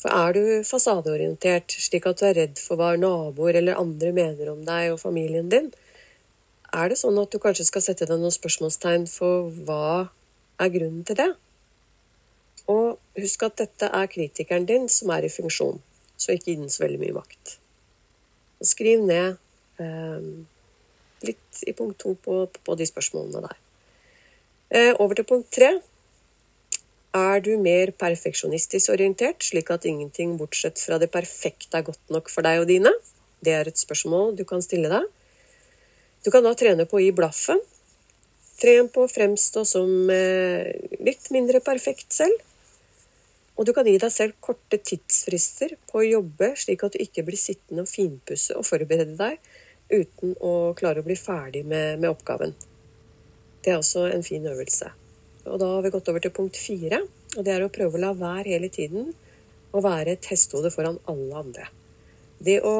For 0.00 0.12
er 0.16 0.32
du 0.32 0.44
fasadeorientert, 0.64 1.74
slik 1.76 2.06
at 2.08 2.20
du 2.20 2.24
er 2.28 2.38
redd 2.38 2.60
for 2.62 2.80
hva 2.80 2.94
naboer 2.96 3.58
eller 3.60 3.80
andre 3.80 4.14
mener 4.16 4.52
om 4.52 4.62
deg 4.64 4.94
og 4.94 5.02
familien 5.02 5.50
din, 5.52 5.68
er 6.70 6.88
det 6.88 7.00
sånn 7.00 7.18
at 7.20 7.32
du 7.32 7.40
kanskje 7.42 7.66
skal 7.66 7.84
sette 7.84 8.06
deg 8.08 8.20
noen 8.20 8.32
spørsmålstegn 8.32 9.08
for 9.10 9.50
hva 9.66 10.08
er 10.62 10.72
grunnen 10.72 11.02
til 11.04 11.18
det? 11.18 11.30
Og 12.70 13.00
husk 13.18 13.42
at 13.44 13.58
dette 13.58 13.90
er 13.90 14.10
kritikeren 14.12 14.68
din 14.68 14.86
som 14.92 15.10
er 15.12 15.26
i 15.26 15.32
funksjon, 15.32 15.80
så 16.16 16.36
ikke 16.36 16.52
gi 16.52 16.58
den 16.62 16.72
så 16.72 16.84
veldig 16.84 17.00
mye 17.02 17.16
makt. 17.18 17.56
Skriv 18.70 19.02
ned 19.04 19.40
litt 21.26 21.62
i 21.66 21.74
punkt 21.76 22.00
to 22.00 22.14
på, 22.24 22.42
på, 22.64 22.76
de 22.78 22.88
spørsmålene 22.88 23.44
der. 23.46 23.56
Eh, 24.70 24.92
over 24.98 25.18
til 25.18 25.28
punkt 25.28 25.50
tre. 25.54 25.72
Er 27.16 27.42
du 27.42 27.56
mer 27.58 27.90
perfeksjonistisk 27.98 28.92
orientert, 28.94 29.42
slik 29.42 29.72
at 29.74 29.86
ingenting 29.88 30.36
bortsett 30.38 30.78
fra 30.78 31.00
det 31.02 31.10
perfekte 31.10 31.80
er 31.80 31.88
godt 31.88 32.12
nok 32.14 32.30
for 32.30 32.46
deg 32.46 32.62
og 32.62 32.68
dine? 32.70 32.92
Det 33.42 33.56
er 33.56 33.66
et 33.66 33.80
spørsmål 33.80 34.36
du 34.38 34.44
kan 34.46 34.62
stille 34.62 34.90
deg. 34.92 35.08
Du 36.22 36.30
kan 36.30 36.44
da 36.44 36.52
trene 36.54 36.86
på 36.86 37.00
å 37.00 37.02
gi 37.02 37.10
blaffen. 37.16 37.58
Tren 38.60 38.90
på 38.92 39.06
å 39.06 39.10
fremstå 39.10 39.64
som 39.66 40.12
eh, 40.12 40.70
litt 41.00 41.30
mindre 41.34 41.62
perfekt 41.64 42.12
selv. 42.14 42.36
Og 43.58 43.66
du 43.68 43.74
kan 43.76 43.88
gi 43.88 43.96
deg 44.00 44.12
selv 44.12 44.36
korte 44.40 44.78
tidsfrister 44.78 45.74
på 45.90 46.00
å 46.00 46.06
jobbe, 46.06 46.52
slik 46.56 46.84
at 46.86 46.94
du 46.94 47.02
ikke 47.02 47.24
blir 47.26 47.40
sittende 47.40 47.84
og 47.84 47.90
finpusse 47.90 48.54
og 48.56 48.64
forberede 48.68 49.18
deg 49.18 49.49
uten 49.90 50.36
å 50.40 50.72
klare 50.78 51.02
å 51.02 51.06
bli 51.06 51.16
ferdig 51.18 51.64
med, 51.66 51.98
med 52.00 52.10
oppgaven. 52.10 52.54
Det 53.60 53.72
er 53.72 53.80
også 53.80 54.06
en 54.08 54.24
fin 54.24 54.46
øvelse. 54.46 54.92
Og 55.48 55.58
da 55.60 55.68
har 55.74 55.84
vi 55.84 55.92
gått 55.92 56.08
over 56.12 56.22
til 56.22 56.32
punkt 56.36 56.58
fire, 56.60 57.02
og 57.36 57.44
det 57.46 57.52
er 57.54 57.64
å 57.64 57.72
prøve 57.72 57.98
å 57.98 58.02
la 58.02 58.14
være 58.16 58.54
hele 58.54 58.70
tiden 58.72 59.12
å 59.70 59.82
være 59.84 60.16
et 60.16 60.30
hestehode 60.30 60.72
foran 60.74 60.98
alle 61.10 61.42
andre. 61.42 61.68
Det 62.42 62.58
å 62.66 62.74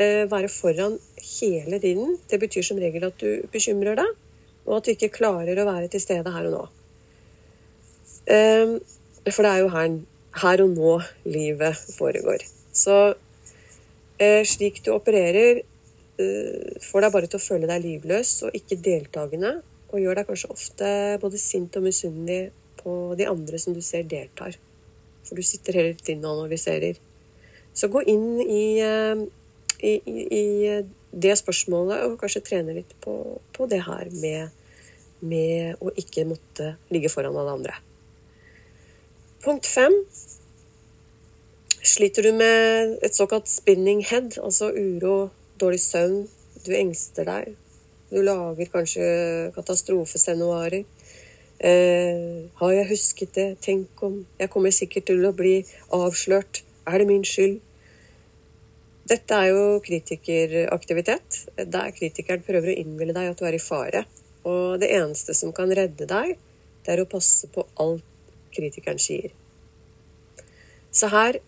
eh, 0.00 0.26
være 0.30 0.50
foran 0.52 0.98
hele 1.22 1.80
tiden, 1.82 2.18
det 2.28 2.40
betyr 2.42 2.66
som 2.66 2.80
regel 2.80 3.06
at 3.08 3.20
du 3.22 3.46
bekymrer 3.52 3.98
deg, 4.00 4.18
og 4.66 4.76
at 4.78 4.86
du 4.86 4.92
ikke 4.94 5.12
klarer 5.14 5.58
å 5.58 5.68
være 5.68 5.88
til 5.92 6.02
stede 6.02 6.34
her 6.34 6.50
og 6.50 6.56
nå. 6.56 6.62
Eh, 8.30 8.76
for 9.30 9.46
det 9.46 9.52
er 9.52 9.64
jo 9.64 9.72
her, 9.72 9.98
her 10.44 10.64
og 10.64 10.76
nå 10.76 10.94
livet 11.28 11.80
foregår. 11.96 12.44
Så 12.72 12.98
eh, 14.20 14.42
slik 14.46 14.82
du 14.84 14.92
opererer, 14.94 15.64
får 16.84 17.04
deg 17.04 17.12
bare 17.14 17.28
til 17.30 17.40
å 17.40 17.44
føle 17.44 17.68
deg 17.70 17.84
livløs 17.84 18.32
og 18.46 18.56
ikke 18.56 18.80
deltakende. 18.84 19.58
Og 19.90 20.02
gjør 20.02 20.20
deg 20.20 20.28
kanskje 20.28 20.52
ofte 20.54 20.88
både 21.22 21.40
sint 21.40 21.76
og 21.78 21.86
misunnelig 21.86 22.40
på 22.80 22.94
de 23.18 23.26
andre 23.28 23.58
som 23.60 23.74
du 23.74 23.82
ser 23.84 24.06
deltar. 24.08 24.56
For 25.26 25.36
du 25.38 25.44
sitter 25.46 25.80
hele 25.80 25.98
tiden 25.98 26.24
og 26.24 26.44
analyserer. 26.44 26.98
Så 27.74 27.90
gå 27.90 28.02
inn 28.10 28.40
i, 28.42 28.80
eh, 28.82 29.22
i, 29.82 29.92
i, 29.98 30.22
i 30.40 30.44
det 31.10 31.36
spørsmålet 31.38 32.06
og 32.06 32.18
kanskje 32.20 32.44
trene 32.46 32.74
litt 32.76 32.94
på, 33.02 33.14
på 33.54 33.68
det 33.70 33.82
her 33.86 34.10
med, 34.22 34.50
med 35.20 35.80
å 35.82 35.92
ikke 35.98 36.26
måtte 36.28 36.74
ligge 36.94 37.10
foran 37.12 37.38
alle 37.38 37.56
andre. 37.58 37.78
Punkt 39.44 39.66
fem. 39.66 39.94
Sliter 41.80 42.26
du 42.26 42.34
med 42.36 42.98
et 43.06 43.16
såkalt 43.16 43.48
spinning 43.48 44.02
head, 44.04 44.36
altså 44.42 44.68
uro, 44.68 45.30
dårlig 45.60 45.80
søvn, 45.82 46.24
du 46.64 46.72
engster 46.76 47.28
deg, 47.28 47.54
du 48.10 48.20
lager 48.26 48.70
kanskje 48.72 49.06
katastrofescenarioer. 49.54 50.84
Eh, 51.60 52.48
har 52.56 52.72
jeg 52.72 52.88
husket 52.88 53.34
det? 53.36 53.48
Tenk 53.60 54.02
om 54.02 54.22
Jeg 54.38 54.48
kommer 54.48 54.72
sikkert 54.72 55.10
til 55.10 55.26
å 55.28 55.34
bli 55.36 55.58
avslørt. 55.92 56.62
Er 56.88 56.98
det 56.98 57.06
min 57.06 57.24
skyld? 57.24 57.60
Dette 59.10 59.34
er 59.34 59.50
jo 59.50 59.80
kritikeraktivitet, 59.84 61.38
der 61.58 61.90
kritikeren 61.90 62.44
prøver 62.46 62.70
å 62.70 62.78
innbille 62.78 63.14
deg 63.16 63.32
at 63.32 63.40
du 63.40 63.44
er 63.44 63.56
i 63.58 63.62
fare. 63.62 64.04
Og 64.46 64.78
det 64.80 64.88
eneste 64.96 65.34
som 65.36 65.52
kan 65.52 65.72
redde 65.74 66.06
deg, 66.08 66.36
det 66.86 66.94
er 66.94 67.02
å 67.02 67.10
passe 67.10 67.50
på 67.52 67.66
alt 67.82 68.06
kritikeren 68.54 69.00
sier. 69.02 69.34
Så 70.90 71.10
her, 71.12 71.40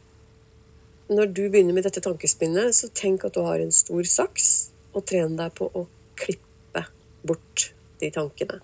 når 1.10 1.32
du 1.34 1.42
begynner 1.48 1.74
med 1.76 1.86
dette 1.86 2.02
tankespinnet, 2.04 2.74
så 2.76 2.90
tenk 2.94 3.24
at 3.26 3.34
du 3.34 3.42
har 3.46 3.62
en 3.62 3.74
stor 3.74 4.06
saks, 4.08 4.50
og 4.92 5.06
tren 5.08 5.36
deg 5.38 5.54
på 5.56 5.66
å 5.66 5.86
klippe 6.18 6.84
bort 7.26 7.70
de 8.02 8.10
tankene. 8.12 8.60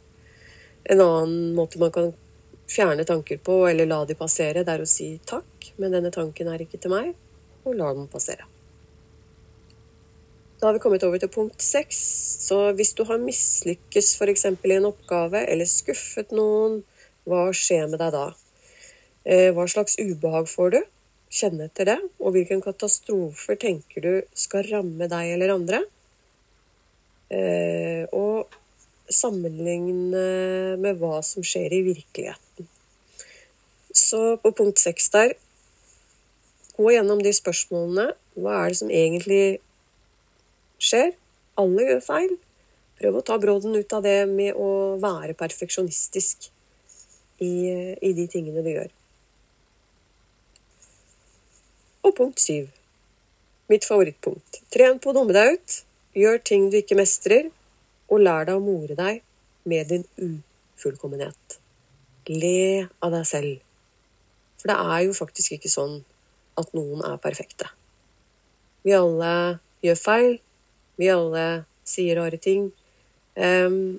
En 0.88 1.02
annen 1.04 1.54
måte 1.56 1.80
man 1.80 1.92
kan 1.94 2.12
fjerne 2.68 3.04
tanker 3.08 3.40
på, 3.44 3.62
eller 3.68 3.88
la 3.88 4.02
de 4.08 4.16
passere, 4.18 4.64
det 4.64 4.76
er 4.76 4.84
å 4.84 4.88
si 4.88 5.14
takk, 5.26 5.72
men 5.80 5.96
denne 5.96 6.12
tanken 6.14 6.50
er 6.52 6.62
ikke 6.64 6.80
til 6.82 6.94
meg, 6.94 7.12
og 7.64 7.76
la 7.76 7.90
den 7.96 8.08
passere. 8.12 8.46
Da 10.58 10.66
har 10.66 10.74
vi 10.74 10.82
kommet 10.82 11.04
over 11.06 11.20
til 11.22 11.30
punkt 11.30 11.62
seks. 11.62 11.98
Så 12.48 12.56
hvis 12.74 12.90
du 12.98 13.04
har 13.06 13.20
mislykkes 13.22 14.16
f.eks. 14.18 14.44
i 14.50 14.74
en 14.74 14.88
oppgave, 14.88 15.44
eller 15.46 15.68
skuffet 15.70 16.34
noen, 16.34 16.80
hva 17.28 17.48
skjer 17.54 17.86
med 17.86 18.00
deg 18.02 18.14
da? 18.16 18.24
Eh, 19.28 19.50
hva 19.54 19.68
slags 19.70 19.98
ubehag 20.00 20.48
får 20.50 20.74
du? 20.74 20.80
Kjenne 21.28 21.68
etter 21.68 21.90
det. 21.92 21.98
Og 22.22 22.34
hvilken 22.36 22.62
katastrofer 22.64 23.58
tenker 23.60 24.04
du 24.04 24.12
skal 24.36 24.66
ramme 24.70 25.08
deg 25.10 25.34
eller 25.34 25.54
andre? 25.54 25.82
Eh, 27.28 28.08
og 28.16 28.48
sammenligne 29.12 30.24
med 30.80 31.00
hva 31.00 31.20
som 31.24 31.44
skjer 31.44 31.74
i 31.76 31.84
virkeligheten. 31.90 32.68
Så 33.92 34.38
på 34.40 34.52
punkt 34.56 34.80
seks 34.80 35.10
der 35.14 35.36
Gå 36.78 36.92
gjennom 36.94 37.18
de 37.18 37.32
spørsmålene. 37.34 38.12
Hva 38.38 38.60
er 38.60 38.70
det 38.70 38.78
som 38.78 38.90
egentlig 38.94 39.58
skjer? 40.78 41.10
Alle 41.58 41.88
gjør 41.88 42.04
feil. 42.04 42.36
Prøv 43.00 43.18
å 43.18 43.22
ta 43.26 43.38
brodden 43.42 43.74
ut 43.74 43.94
av 43.96 44.04
det 44.06 44.20
med 44.30 44.54
å 44.54 44.94
være 45.02 45.34
perfeksjonistisk 45.38 46.46
i, 47.42 47.50
i 47.98 48.12
de 48.14 48.28
tingene 48.30 48.62
du 48.62 48.70
gjør. 48.70 48.94
Og 52.08 52.14
punkt 52.16 52.40
syv. 52.40 52.70
Mitt 53.68 53.84
favorittpunkt. 53.84 54.62
Tren 54.72 54.96
på 54.96 55.12
å 55.12 55.16
dumme 55.18 55.34
deg 55.36 55.58
ut. 55.58 55.78
Gjør 56.16 56.38
ting 56.40 56.68
du 56.72 56.78
ikke 56.80 56.96
mestrer, 56.96 57.50
og 58.08 58.22
lær 58.24 58.48
deg 58.48 58.56
å 58.56 58.64
more 58.64 58.96
deg 58.96 59.20
med 59.68 59.90
din 59.92 60.06
ufullkommenhet. 60.16 61.58
Le 62.32 62.88
av 63.04 63.12
deg 63.12 63.26
selv. 63.28 63.58
For 64.58 64.72
det 64.72 64.78
er 64.80 65.02
jo 65.04 65.16
faktisk 65.16 65.58
ikke 65.58 65.70
sånn 65.70 65.98
at 66.58 66.72
noen 66.74 67.04
er 67.04 67.20
perfekte. 67.22 67.68
Vi 68.82 68.96
alle 68.96 69.32
gjør 69.84 70.00
feil. 70.00 70.32
Vi 70.96 71.12
alle 71.12 71.44
sier 71.86 72.16
rare 72.18 72.40
ting. 72.40 72.70
Um, 73.36 73.98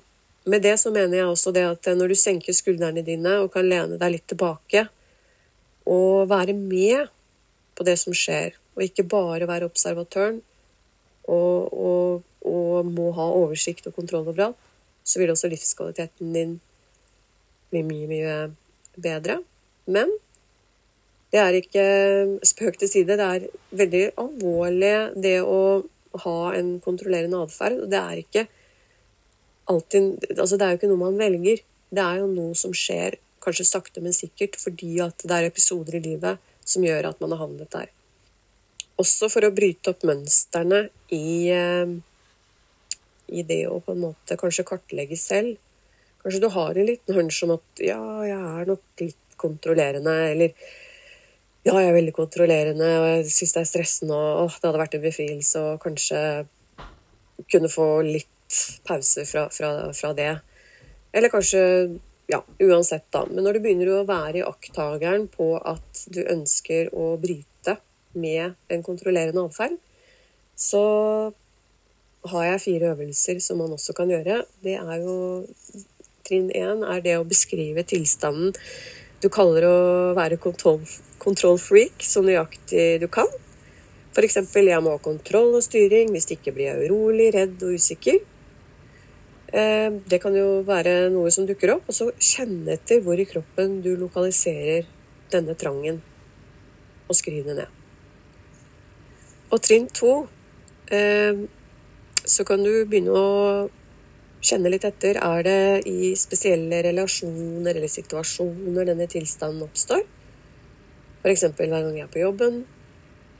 med 0.50 0.66
det 0.66 0.74
så 0.82 0.90
mener 0.92 1.20
jeg 1.20 1.30
også 1.30 1.54
det 1.54 1.64
at 1.68 1.92
når 1.94 2.12
du 2.12 2.18
senker 2.18 2.56
skuldrene 2.56 3.06
dine 3.06 3.38
og 3.44 3.52
kan 3.54 3.70
lene 3.70 4.00
deg 4.00 4.16
litt 4.16 4.26
tilbake 4.28 4.88
og 5.86 6.26
være 6.28 6.58
med 6.58 7.08
på 7.80 7.86
det 7.88 7.96
som 7.96 8.12
skjer, 8.12 8.58
og 8.76 8.84
ikke 8.84 9.08
bare 9.08 9.48
være 9.48 9.64
observatøren 9.70 10.42
og, 11.32 11.72
og, 11.72 12.26
og 12.44 12.90
må 12.92 13.08
ha 13.16 13.28
oversikt 13.32 13.88
og 13.88 13.96
kontroll 13.96 14.28
over 14.28 14.50
alt, 14.50 14.66
så 15.00 15.20
vil 15.20 15.32
også 15.32 15.48
livskvaliteten 15.48 16.34
din 16.36 16.58
bli 17.72 17.80
mye, 17.86 18.08
mye 18.10 18.34
bedre. 19.00 19.38
Men 19.88 20.12
det 21.32 21.40
er 21.40 21.56
ikke 21.56 21.86
spøk 22.46 22.76
til 22.82 22.90
side. 22.90 23.16
Det 23.16 23.26
er 23.26 23.48
veldig 23.80 24.04
alvorlig 24.20 24.94
det 25.24 25.38
å 25.40 25.80
ha 26.24 26.36
en 26.58 26.74
kontrollerende 26.84 27.40
atferd. 27.46 27.86
Det 27.88 28.00
er 28.00 28.22
ikke 28.24 28.46
alltid 29.70 30.26
Altså, 30.36 30.58
det 30.58 30.66
er 30.66 30.74
jo 30.74 30.80
ikke 30.82 30.92
noe 30.92 31.04
man 31.06 31.18
velger. 31.20 31.64
Det 31.90 32.04
er 32.04 32.20
jo 32.20 32.28
noe 32.30 32.58
som 32.58 32.74
skjer, 32.76 33.16
kanskje 33.40 33.68
sakte, 33.70 34.02
men 34.04 34.14
sikkert, 34.14 34.58
fordi 34.60 34.98
at 35.00 35.24
det 35.24 35.36
er 35.36 35.48
episoder 35.48 35.96
i 35.96 36.04
livet 36.10 36.49
som 36.70 36.84
gjør 36.86 37.10
at 37.10 37.20
man 37.22 37.34
har 37.34 37.42
havnet 37.44 37.72
der. 37.72 37.90
også 39.00 39.30
for 39.32 39.46
å 39.46 39.54
bryte 39.56 39.94
opp 39.94 40.02
mønstrene 40.04 40.82
i, 41.16 41.48
eh, 41.48 41.92
i 43.32 43.42
det 43.48 43.62
å 43.70 43.78
på 43.80 43.94
en 43.94 44.02
måte 44.02 44.36
kanskje 44.36 44.66
kartlegge 44.68 45.16
selv. 45.16 45.56
Kanskje 46.20 46.42
du 46.42 46.48
har 46.52 46.76
en 46.76 46.84
liten 46.86 47.16
hunch 47.16 47.38
om 47.46 47.54
at 47.54 47.80
ja, 47.80 48.00
jeg 48.28 48.36
er 48.36 48.68
nok 48.68 49.00
litt 49.00 49.36
kontrollerende, 49.40 50.16
eller 50.34 50.52
ja, 51.64 51.72
jeg 51.78 51.88
er 51.88 51.96
veldig 51.96 52.12
kontrollerende, 52.16 52.90
og 53.00 53.06
jeg 53.08 53.32
syns 53.32 53.54
det 53.56 53.62
er 53.62 53.70
stressende, 53.70 54.16
og 54.16 54.44
åh, 54.44 54.58
det 54.58 54.68
hadde 54.68 54.82
vært 54.82 54.98
en 54.98 55.06
befrielse 55.06 55.64
å 55.64 55.78
kanskje 55.80 56.20
kunne 57.48 57.72
få 57.72 57.88
litt 58.04 58.60
pause 58.84 59.24
fra, 59.28 59.46
fra, 59.54 59.72
fra 59.96 60.12
det. 60.16 60.34
Eller 61.16 61.32
kanskje 61.32 61.62
ja, 62.30 62.40
uansett, 62.62 63.08
da. 63.12 63.24
Men 63.26 63.44
når 63.46 63.58
du 63.58 63.64
begynner 63.64 63.92
å 63.92 64.06
være 64.08 64.40
i 64.40 64.46
akttageren 64.46 65.26
på 65.32 65.52
at 65.58 66.04
du 66.14 66.22
ønsker 66.22 66.92
å 66.94 67.12
bryte 67.20 67.76
med 68.18 68.56
en 68.70 68.84
kontrollerende 68.86 69.44
atferd, 69.48 69.76
så 70.58 70.84
har 72.30 72.46
jeg 72.46 72.64
fire 72.66 72.94
øvelser 72.94 73.40
som 73.42 73.60
man 73.62 73.74
også 73.74 73.96
kan 73.96 74.10
gjøre. 74.12 74.42
Det 74.62 74.76
er 74.78 74.96
jo 75.02 75.18
Trinn 76.30 76.50
én 76.54 76.84
er 76.86 77.00
det 77.02 77.16
å 77.18 77.26
beskrive 77.26 77.82
tilstanden 77.88 78.52
du 79.20 79.28
kaller 79.32 79.66
å 79.68 79.78
være 80.16 80.38
kontrollfreak, 80.40 82.00
så 82.00 82.22
nøyaktig 82.24 83.02
du 83.02 83.08
kan. 83.12 83.28
F.eks.: 84.14 84.38
Jeg 84.56 84.82
må 84.82 84.94
ha 84.94 85.00
kontroll 85.02 85.58
og 85.58 85.64
styring, 85.64 86.08
hvis 86.14 86.30
ikke 86.32 86.54
blir 86.56 86.70
jeg 86.70 86.88
urolig, 86.88 87.28
redd 87.34 87.60
og 87.66 87.76
usikker. 87.76 88.22
Eh, 89.50 89.90
det 90.06 90.20
kan 90.22 90.34
jo 90.36 90.60
være 90.66 91.10
noe 91.10 91.30
som 91.34 91.46
dukker 91.48 91.74
opp. 91.76 91.88
Og 91.90 91.96
så 91.96 92.10
kjenne 92.16 92.76
etter 92.76 93.02
hvor 93.04 93.18
i 93.18 93.28
kroppen 93.28 93.80
du 93.84 93.92
lokaliserer 93.98 94.86
denne 95.30 95.54
trangen, 95.58 96.00
og 97.08 97.18
skriv 97.18 97.46
det 97.46 97.56
ned. 97.58 97.76
Og 99.50 99.58
trinn 99.62 99.88
to 99.90 100.14
eh, 100.94 101.46
så 102.22 102.46
kan 102.46 102.62
du 102.62 102.70
begynne 102.86 103.14
å 103.14 103.68
kjenne 104.44 104.70
litt 104.72 104.86
etter. 104.86 105.18
Er 105.18 105.46
det 105.46 105.88
i 105.90 106.12
spesielle 106.18 106.82
relasjoner 106.86 107.74
eller 107.74 107.90
situasjoner 107.90 108.92
denne 108.92 109.08
tilstanden 109.10 109.66
oppstår? 109.66 110.04
F.eks. 111.20 111.50
hver 111.58 111.74
gang 111.74 111.96
jeg 111.98 112.06
er 112.06 112.12
på 112.12 112.22
jobben, 112.22 112.62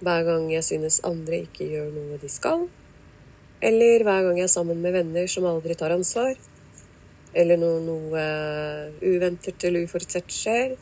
hver 0.04 0.26
gang 0.26 0.50
jeg 0.52 0.66
synes 0.66 1.00
andre 1.06 1.44
ikke 1.46 1.68
gjør 1.70 1.88
noe 1.94 2.18
de 2.20 2.28
skal, 2.28 2.66
eller 3.60 4.04
hver 4.06 4.24
gang 4.24 4.38
jeg 4.40 4.48
er 4.48 4.52
sammen 4.52 4.80
med 4.80 4.94
venner 4.96 5.28
som 5.28 5.46
aldri 5.48 5.76
tar 5.76 5.92
ansvar. 5.92 6.32
Eller 7.36 7.60
når 7.60 7.82
noe 7.84 8.22
uventet 9.04 9.66
eller 9.68 9.84
uforutsett 9.86 10.32
skjer. 10.32 10.74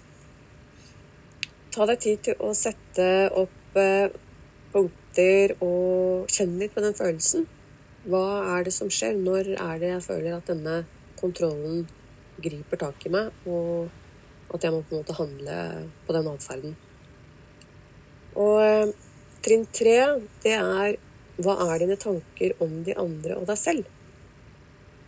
Ta 1.75 1.87
deg 1.91 2.01
tid 2.05 2.23
til 2.29 2.43
å 2.43 2.55
sette 2.57 3.07
opp 3.37 3.77
eh, 3.79 4.15
punkter 4.73 5.57
og 5.65 6.31
kjenne 6.33 6.63
litt 6.63 6.75
på 6.75 6.85
den 6.85 6.97
følelsen. 6.97 7.49
Hva 8.09 8.25
er 8.55 8.69
det 8.69 8.73
som 8.77 8.91
skjer? 8.93 9.19
Når 9.19 9.53
er 9.59 9.83
det 9.83 9.93
jeg 9.93 10.07
føler 10.07 10.39
at 10.39 10.49
denne 10.49 10.81
kontrollen 11.19 11.83
griper 12.39 12.81
tak 12.81 13.03
i 13.05 13.13
meg, 13.13 13.35
og 13.51 14.55
at 14.55 14.65
jeg 14.65 14.73
må 14.73 14.85
på 14.87 14.95
en 14.95 15.03
måte 15.03 15.19
handle 15.19 15.59
på 16.07 16.17
den 16.17 16.31
atferden? 16.31 16.79
Og 18.39 18.57
eh, 18.63 18.95
trinn 19.45 19.67
tre, 19.75 19.99
det 20.45 20.55
er 20.55 20.97
hva 21.38 21.54
er 21.68 21.85
dine 21.85 21.97
tanker 22.00 22.54
om 22.64 22.80
de 22.87 22.97
andre 22.99 23.37
og 23.38 23.47
deg 23.47 23.59
selv? 23.61 23.90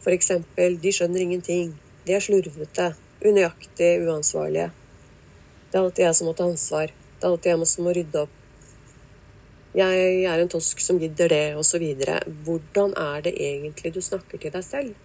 For 0.01 0.15
eksempel, 0.15 0.77
de 0.81 0.93
skjønner 0.95 1.25
ingenting. 1.25 1.73
De 2.07 2.15
er 2.17 2.23
slurvete, 2.25 2.93
unøyaktige, 3.21 4.05
uansvarlige. 4.07 4.71
Det 5.71 5.79
er 5.79 5.83
alltid 5.83 6.07
jeg 6.07 6.19
som 6.19 6.31
må 6.31 6.37
ta 6.39 6.47
ansvar. 6.47 6.93
Det 6.93 7.27
er 7.27 7.33
alltid 7.35 7.51
jeg 7.53 7.71
som 7.73 7.85
må 7.87 7.97
rydde 7.97 8.23
opp. 8.23 8.37
Jeg 9.77 10.23
er 10.27 10.41
en 10.43 10.49
tosk 10.51 10.81
som 10.83 10.99
gidder 10.99 11.31
det, 11.31 11.45
osv. 11.59 11.85
Hvordan 12.47 12.95
er 12.99 13.27
det 13.27 13.35
egentlig 13.39 13.93
du 13.95 14.01
snakker 14.03 14.41
til 14.43 14.55
deg 14.55 14.65
selv? 14.67 14.97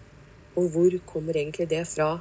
Og 0.55 0.71
hvor 0.73 0.95
kommer 1.09 1.38
egentlig 1.38 1.67
det 1.69 1.83
fra? 1.89 2.15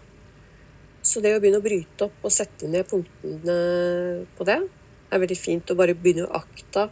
Så 1.05 1.21
det 1.21 1.37
å 1.37 1.41
begynne 1.41 1.61
å 1.61 1.65
bryte 1.65 2.09
opp 2.09 2.25
og 2.25 2.33
sette 2.33 2.69
ned 2.69 2.89
punktene 2.89 3.57
på 4.37 4.49
det, 4.49 4.59
er 5.13 5.23
veldig 5.23 5.39
fint. 5.39 5.71
Å 5.71 5.79
bare 5.79 5.97
begynne 5.97 6.27
å 6.27 6.41
akta. 6.41 6.89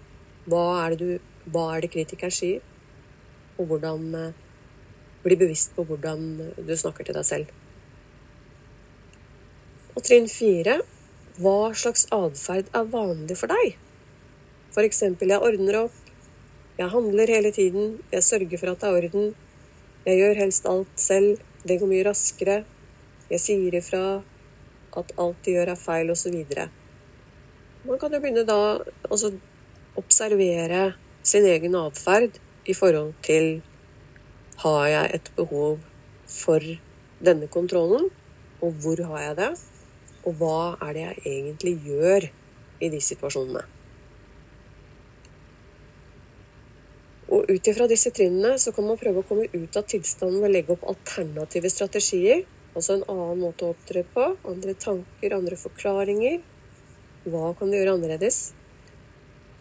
Hva 0.48 0.64
er 0.84 0.94
det 0.94 1.00
du 1.00 1.31
hva 1.50 1.66
er 1.74 1.84
det 1.84 1.92
kritikeren 1.94 2.34
sier, 2.34 2.62
og 3.58 3.68
hvordan 3.70 4.08
eh, 4.18 4.40
bli 5.22 5.38
bevisst 5.38 5.74
på 5.76 5.84
hvordan 5.86 6.24
du 6.56 6.74
snakker 6.76 7.06
til 7.06 7.16
deg 7.16 7.26
selv. 7.26 7.52
Og 9.92 10.02
trinn 10.06 10.28
fire 10.30 10.80
hva 11.40 11.72
slags 11.78 12.04
atferd 12.12 12.68
er 12.76 12.88
vanlig 12.92 13.38
for 13.40 13.52
deg? 13.52 13.78
Eksempel, 14.82 15.30
jeg 15.32 15.44
ordner 15.44 15.78
opp, 15.84 15.96
jeg 16.78 16.88
handler 16.92 17.28
hele 17.28 17.52
tiden, 17.52 17.98
jeg 18.12 18.24
sørger 18.24 18.60
for 18.60 18.72
at 18.72 18.80
det 18.80 18.88
er 18.88 18.98
orden, 18.98 19.34
jeg 20.06 20.18
gjør 20.18 20.38
helst 20.40 20.68
alt 20.68 21.00
selv, 21.00 21.42
det 21.68 21.78
går 21.80 21.90
mye 21.90 22.06
raskere, 22.08 22.62
jeg 23.30 23.40
sier 23.40 23.76
ifra 23.78 24.02
at 24.98 25.12
alt 25.20 25.44
de 25.44 25.54
gjør 25.56 25.72
er 25.72 25.80
feil, 25.80 26.12
osv. 26.12 26.36
Man 27.84 28.00
kan 28.00 28.12
jo 28.12 28.20
begynne 28.20 28.44
da 28.48 28.58
å 28.80 29.18
observere 30.00 30.82
sin 31.22 31.46
egen 31.46 31.76
atferd 31.78 32.38
i 32.66 32.74
forhold 32.74 33.14
til 33.26 33.60
har 34.62 34.86
jeg 34.90 35.10
et 35.18 35.30
behov 35.36 35.78
for 36.30 36.62
denne 37.22 37.48
kontrollen, 37.50 38.08
og 38.62 38.82
hvor 38.82 39.02
har 39.10 39.22
jeg 39.26 39.36
det? 39.40 39.52
Og 40.26 40.34
hva 40.38 40.58
er 40.86 40.92
det 40.94 41.04
jeg 41.06 41.22
egentlig 41.26 41.76
gjør 41.86 42.26
i 42.82 42.90
de 42.90 43.00
situasjonene? 43.02 43.64
Og 47.32 47.48
ut 47.48 47.68
ifra 47.70 47.86
disse 47.88 48.12
trinnene 48.12 48.58
så 48.60 48.74
kan 48.76 48.86
man 48.86 48.98
prøve 49.00 49.22
å 49.22 49.26
komme 49.26 49.48
ut 49.50 49.78
av 49.78 49.86
tilstanden 49.88 50.42
ved 50.42 50.50
å 50.50 50.52
legge 50.52 50.74
opp 50.74 50.84
alternative 50.90 51.70
strategier. 51.72 52.42
Altså 52.76 52.98
en 52.98 53.06
annen 53.08 53.40
måte 53.40 53.64
å 53.66 53.72
opptre 53.72 54.04
på, 54.14 54.26
andre 54.48 54.74
tanker, 54.78 55.34
andre 55.36 55.58
forklaringer. 55.60 56.42
Hva 57.24 57.52
kan 57.56 57.72
du 57.72 57.78
gjøre 57.78 57.96
annerledes? 57.96 58.42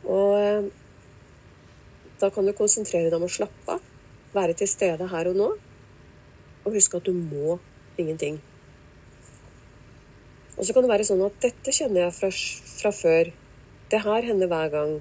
Og 0.04 0.36
eh, 0.41 0.69
da 2.21 2.29
kan 2.34 2.47
du 2.47 2.53
konsentrere 2.57 3.10
deg 3.10 3.17
om 3.17 3.27
å 3.27 3.31
slappe 3.31 3.75
av, 3.75 3.84
være 4.36 4.55
til 4.60 4.69
stede 4.69 5.10
her 5.12 5.29
og 5.31 5.38
nå, 5.38 5.49
og 6.62 6.75
huske 6.77 7.01
at 7.01 7.07
du 7.10 7.13
må 7.17 7.57
ingenting. 7.99 8.39
Og 10.57 10.67
så 10.67 10.75
kan 10.75 10.86
det 10.86 10.91
være 10.91 11.07
sånn 11.07 11.23
at 11.25 11.39
dette 11.41 11.73
kjenner 11.73 12.05
jeg 12.05 12.13
fra, 12.13 12.29
fra 12.77 12.91
før. 12.93 13.31
Det 13.89 14.01
her 14.03 14.27
hender 14.27 14.51
hver 14.51 14.69
gang. 14.73 14.91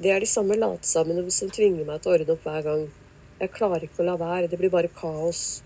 Det 0.00 0.14
er 0.14 0.22
de 0.22 0.28
samme 0.30 0.56
latsammene 0.56 1.26
som 1.34 1.52
tvinger 1.52 1.84
meg 1.84 2.00
til 2.00 2.12
å 2.12 2.16
ordne 2.16 2.36
opp 2.36 2.46
hver 2.48 2.64
gang. 2.64 2.86
Jeg 3.40 3.52
klarer 3.52 3.84
ikke 3.84 4.00
å 4.00 4.08
la 4.08 4.16
være. 4.20 4.48
Det 4.48 4.56
blir 4.60 4.72
bare 4.72 4.88
kaos. 4.96 5.60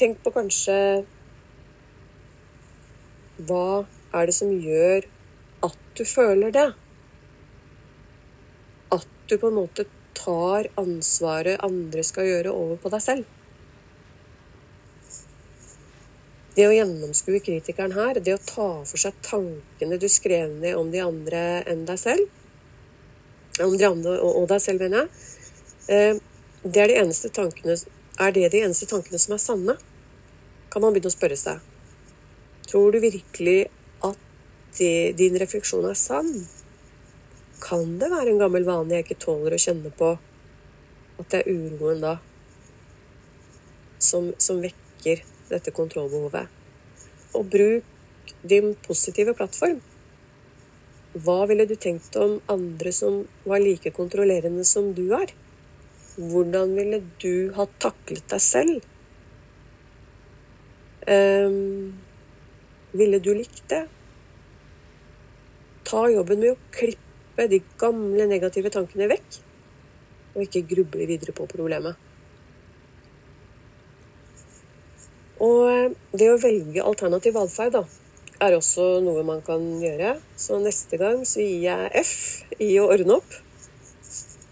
Tenk 0.00 0.22
på 0.24 0.32
kanskje 0.34 0.76
Hva 3.46 3.84
er 4.16 4.28
det 4.28 4.34
som 4.34 4.50
gjør 4.50 5.06
at 5.66 5.78
du 5.98 6.02
føler 6.08 6.50
det? 6.54 6.68
Du 9.32 9.38
på 9.40 9.48
en 9.48 9.60
måte 9.62 9.86
tar 10.16 10.68
ansvaret 10.80 11.60
andre 11.64 12.04
skal 12.04 12.28
gjøre, 12.28 12.52
over 12.52 12.80
på 12.80 12.92
deg 12.92 13.02
selv. 13.04 13.38
Det 16.52 16.66
å 16.68 16.74
gjennomskue 16.74 17.40
kritikeren 17.40 17.94
her, 17.96 18.20
det 18.20 18.34
å 18.36 18.42
ta 18.44 18.68
for 18.84 19.00
seg 19.00 19.16
tankene 19.24 19.96
du 19.96 20.04
skrev 20.12 20.52
ned 20.60 20.76
om 20.76 20.90
de 20.92 21.00
andre 21.00 21.62
enn 21.64 21.86
deg 21.88 21.96
selv 22.00 23.62
Om 23.64 23.76
de 23.80 23.86
andre 23.88 24.18
og 24.20 24.44
deg 24.50 24.60
selv, 24.64 24.84
mener 24.84 25.02
jeg. 25.02 25.08
Eh, 25.88 26.20
det 26.62 26.82
er, 26.82 26.92
de 26.92 27.00
eneste 27.00 27.28
tankene, 27.32 27.76
er 28.20 28.32
det 28.36 28.52
de 28.52 28.62
eneste 28.64 28.88
tankene 28.88 29.20
som 29.20 29.34
er 29.34 29.40
sanne? 29.42 29.74
Kan 30.72 30.84
man 30.84 30.94
begynne 30.94 31.12
å 31.12 31.16
spørre 31.16 31.36
seg. 31.40 31.60
Tror 32.68 32.92
du 32.92 33.00
virkelig 33.02 33.66
at 34.04 34.80
din 35.18 35.36
refleksjon 35.40 35.88
er 35.88 35.98
sann? 35.98 36.30
Kan 37.62 37.96
det 38.00 38.10
være 38.10 38.32
en 38.32 38.42
gammel 38.42 38.66
vane 38.66 38.96
jeg 38.96 39.06
ikke 39.06 39.22
tåler 39.22 39.54
å 39.54 39.62
kjenne 39.62 39.92
på. 39.94 40.12
At 41.20 41.28
det 41.30 41.42
er 41.42 41.52
uroen 41.52 42.02
da 42.02 42.16
som, 44.02 44.32
som 44.38 44.60
vekker 44.62 45.22
dette 45.50 45.74
kontrollbehovet. 45.74 46.50
Og 47.38 47.46
bruk 47.52 48.34
din 48.42 48.74
positive 48.86 49.34
plattform. 49.38 49.80
Hva 51.12 51.42
ville 51.48 51.66
du 51.68 51.74
tenkt 51.76 52.16
om 52.16 52.38
andre 52.50 52.92
som 52.96 53.22
var 53.44 53.62
like 53.62 53.92
kontrollerende 53.94 54.64
som 54.68 54.92
du 54.96 55.04
er? 55.16 55.34
Hvordan 56.16 56.74
ville 56.76 57.02
du 57.22 57.52
ha 57.56 57.68
taklet 57.80 58.24
deg 58.32 58.42
selv? 58.42 58.88
Um, 61.02 61.92
ville 62.96 63.20
du 63.20 63.32
likt 63.36 63.64
det? 63.72 63.84
Ta 65.88 66.06
jobben 66.12 66.40
med 66.40 66.54
å 66.54 66.60
klippe 66.72 67.01
slippe 67.32 67.48
de 67.48 67.62
gamle 67.78 68.26
negative 68.28 68.70
tankene 68.70 69.08
vekk, 69.08 69.40
og 70.34 70.42
ikke 70.44 70.66
gruble 70.68 71.06
videre 71.06 71.32
på 71.32 71.46
problemet. 71.46 71.96
Og 75.40 75.94
det 76.12 76.28
å 76.30 76.38
velge 76.38 76.82
alternativ 76.82 77.34
da, 77.34 77.84
er 78.40 78.54
også 78.54 79.00
noe 79.02 79.22
man 79.24 79.42
kan 79.42 79.60
gjøre. 79.80 80.20
Så 80.36 80.58
neste 80.60 80.96
gang 80.98 81.24
så 81.24 81.40
gir 81.40 81.62
jeg 81.64 81.90
F 81.94 82.44
i 82.60 82.78
å 82.78 82.88
ordne 82.90 83.16
opp. 83.16 83.32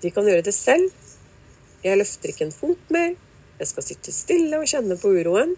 De 0.00 0.10
kan 0.10 0.26
gjøre 0.26 0.42
det 0.42 0.54
selv. 0.54 0.90
Jeg 1.84 1.98
løfter 1.98 2.30
ikke 2.30 2.46
en 2.48 2.54
fot 2.54 2.90
mer. 2.90 3.14
Jeg 3.60 3.68
skal 3.68 3.84
sitte 3.84 4.12
stille 4.12 4.58
og 4.58 4.66
kjenne 4.66 4.96
på 4.98 5.12
uroen. 5.12 5.54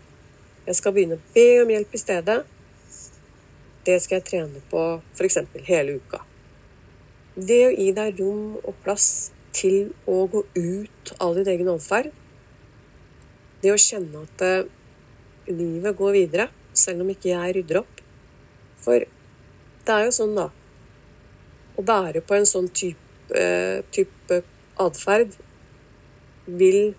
Jeg 0.67 0.77
skal 0.77 0.93
begynne 0.93 1.19
å 1.19 1.33
be 1.35 1.63
om 1.63 1.71
hjelp 1.71 1.95
i 1.95 2.03
stedet. 2.03 2.43
Det 3.87 3.97
skal 4.03 4.21
jeg 4.21 4.29
trene 4.29 4.63
på 4.71 4.85
f.eks. 5.17 5.41
hele 5.67 5.97
uka. 6.03 6.23
Det 7.33 7.63
å 7.65 7.73
gi 7.73 7.93
deg 7.97 8.19
rom 8.21 8.59
og 8.61 8.75
plass 8.85 9.33
til 9.57 9.95
å 10.05 10.27
gå 10.29 10.43
ut 10.53 11.13
av 11.17 11.33
din 11.39 11.49
egen 11.49 11.71
atferd. 11.73 12.11
Det 13.63 13.73
å 13.73 13.79
kjenne 13.81 14.27
at 14.27 14.45
eh, 14.45 14.69
livet 15.49 15.97
går 15.97 16.13
videre, 16.13 16.49
selv 16.77 17.07
om 17.07 17.13
ikke 17.15 17.33
jeg 17.33 17.57
rydder 17.57 17.81
opp. 17.81 18.05
For 18.85 19.01
det 19.01 19.97
er 19.97 20.05
jo 20.05 20.13
sånn, 20.19 20.37
da. 20.37 20.51
Å 21.73 21.89
bære 21.89 22.21
på 22.21 22.37
en 22.37 22.49
sånn 22.49 22.69
type, 22.69 23.33
eh, 23.33 23.81
type 23.97 24.43
atferd 24.83 25.33
vil 26.45 26.93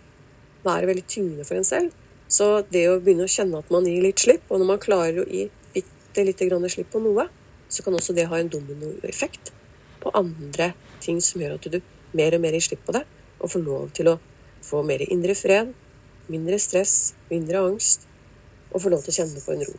være 0.66 0.90
veldig 0.90 1.06
tyngende 1.06 1.46
for 1.46 1.62
en 1.62 1.68
selv. 1.76 1.94
Så 2.26 2.64
det 2.74 2.88
å 2.90 2.98
begynne 2.98 3.28
å 3.28 3.36
kjenne 3.38 3.62
at 3.62 3.70
man 3.70 3.86
gir 3.86 4.02
litt 4.02 4.26
slipp, 4.26 4.50
og 4.50 4.64
når 4.64 4.74
man 4.74 4.82
klarer 4.82 5.22
å 5.22 5.30
gi 5.30 5.46
bitte 5.76 6.26
lite 6.26 6.50
grann 6.50 6.66
slipp 6.66 6.90
på 6.90 7.06
noe, 7.06 7.30
så 7.70 7.86
kan 7.86 7.94
også 7.94 8.18
det 8.18 8.32
ha 8.32 8.42
en 8.42 8.50
dominoeffekt 8.50 9.60
på 10.04 10.14
andre 10.18 10.74
ting 11.04 11.22
som 11.24 11.42
gjør 11.42 11.58
at 11.58 11.72
du 11.72 11.80
mer 12.14 12.36
og 12.36 12.44
mer 12.44 12.56
gir 12.56 12.68
slipp 12.68 12.86
på 12.86 12.96
det, 12.96 13.04
og 13.40 13.52
får 13.52 13.66
lov 13.66 13.90
til 13.98 14.12
å 14.12 14.20
få 14.64 14.84
mer 14.88 15.04
indre 15.10 15.36
fred, 15.36 15.74
mindre 16.32 16.60
stress, 16.62 17.14
mindre 17.32 17.64
angst, 17.66 18.08
og 18.72 18.82
få 18.84 18.94
lov 18.94 19.04
til 19.04 19.14
å 19.14 19.18
kjenne 19.22 19.44
på 19.44 19.56
en 19.56 19.66
ro. 19.68 19.76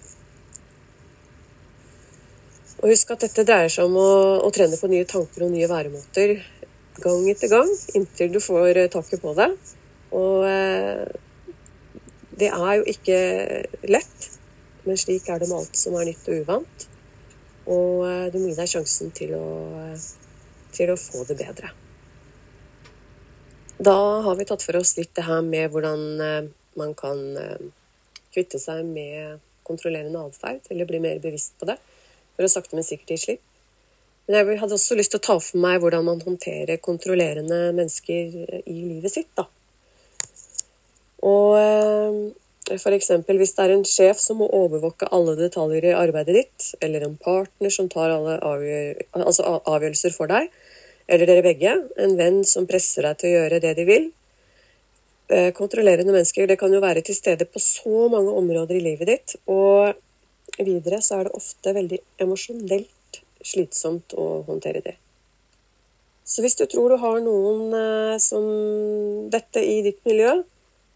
Og 2.82 2.90
husk 2.92 3.14
at 3.14 3.24
dette 3.24 3.46
dreier 3.48 3.72
seg 3.72 3.88
om 3.88 3.96
å, 3.96 4.10
å 4.44 4.50
trene 4.52 4.76
på 4.76 4.90
nye 4.92 5.06
tanker 5.08 5.46
og 5.46 5.54
nye 5.54 5.70
væremåter 5.70 6.34
gang 7.00 7.28
etter 7.30 7.50
gang 7.50 7.70
inntil 7.96 8.34
du 8.34 8.40
får 8.44 8.76
eh, 8.76 8.90
taket 8.92 9.22
på 9.22 9.32
det. 9.38 9.48
Og 10.14 10.44
eh, 10.46 11.06
det 12.38 12.50
er 12.50 12.72
jo 12.78 12.84
ikke 12.90 13.18
lett, 13.90 14.28
men 14.84 14.98
slik 15.00 15.30
er 15.30 15.40
det 15.40 15.48
med 15.50 15.62
alt 15.62 15.78
som 15.78 15.96
er 15.98 16.10
nytt 16.10 16.28
og 16.28 16.42
uvant. 16.44 16.86
Og 17.70 18.04
eh, 18.08 18.26
du 18.32 18.40
må 18.40 18.50
gi 18.50 18.58
deg 18.58 18.70
sjansen 18.70 19.14
til 19.16 19.34
å, 19.38 19.46
til 20.74 20.92
å 20.92 20.98
få 21.00 21.24
det 21.28 21.38
bedre. 21.40 21.72
Da 23.84 23.96
har 24.24 24.36
vi 24.38 24.46
tatt 24.48 24.62
for 24.62 24.78
oss 24.78 24.94
litt 24.98 25.14
det 25.16 25.26
her 25.26 25.42
med 25.42 25.72
hvordan 25.72 26.04
man 26.78 26.92
kan 26.98 27.18
kvitte 28.34 28.60
seg 28.62 28.84
med 28.86 29.40
kontrollerende 29.66 30.22
atferd, 30.28 30.62
eller 30.70 30.88
bli 30.88 31.00
mer 31.02 31.18
bevisst 31.22 31.56
på 31.58 31.66
det, 31.68 31.76
for 32.36 32.46
å 32.46 32.52
sakte, 32.52 32.76
men 32.76 32.86
sikkert 32.86 33.14
gi 33.14 33.20
slipp. 33.24 33.42
Men 34.24 34.38
jeg 34.38 34.60
hadde 34.62 34.76
også 34.78 34.96
lyst 34.96 35.12
til 35.12 35.20
å 35.20 35.26
ta 35.26 35.36
for 35.42 35.60
meg 35.60 35.82
hvordan 35.82 36.06
man 36.06 36.22
håndterer 36.24 36.80
kontrollerende 36.84 37.74
mennesker 37.76 38.38
i 38.64 38.76
livet 38.76 39.12
sitt. 39.12 39.28
da. 39.36 39.44
Og 41.24 42.32
eksempel 42.72 43.36
hvis 43.38 43.54
det 43.54 43.64
er 43.64 43.74
en 43.74 43.84
sjef 43.84 44.18
som 44.18 44.38
må 44.40 44.48
overvåke 44.48 45.08
alle 45.12 45.36
detaljer 45.36 45.84
i 45.90 45.96
arbeidet 45.96 46.34
ditt, 46.34 46.74
eller 46.80 47.04
en 47.04 47.16
partner 47.16 47.70
som 47.70 47.88
tar 47.88 48.10
alle 48.10 48.38
avgjør, 48.40 49.02
altså 49.12 49.60
avgjørelser 49.64 50.14
for 50.14 50.26
deg, 50.26 50.48
eller 51.08 51.26
dere 51.26 51.44
begge, 51.44 51.74
en 52.00 52.16
venn 52.16 52.44
som 52.44 52.66
presser 52.66 53.04
deg 53.04 53.18
til 53.20 53.28
å 53.28 53.34
gjøre 53.38 53.60
det 53.60 53.74
de 53.76 53.84
vil. 53.84 54.10
Eh, 55.28 55.52
kontrollerende 55.52 56.12
mennesker 56.12 56.48
det 56.48 56.58
kan 56.60 56.72
jo 56.72 56.80
være 56.80 57.02
til 57.04 57.16
stede 57.16 57.44
på 57.44 57.60
så 57.60 58.08
mange 58.12 58.32
områder 58.32 58.76
i 58.76 58.84
livet 58.84 59.08
ditt, 59.08 59.36
og 59.48 59.94
videre 60.58 61.00
så 61.02 61.20
er 61.20 61.28
det 61.28 61.36
ofte 61.36 61.72
veldig 61.74 62.00
emosjonelt 62.24 63.20
slitsomt 63.44 64.16
å 64.16 64.44
håndtere 64.48 64.80
det. 64.84 64.96
Så 66.24 66.40
hvis 66.40 66.56
du 66.56 66.64
tror 66.64 66.88
du 66.88 66.96
har 67.00 67.20
noen 67.20 67.76
eh, 67.76 68.16
som 68.20 68.44
dette 69.32 69.60
i 69.60 69.82
ditt 69.84 70.00
miljø, 70.08 70.38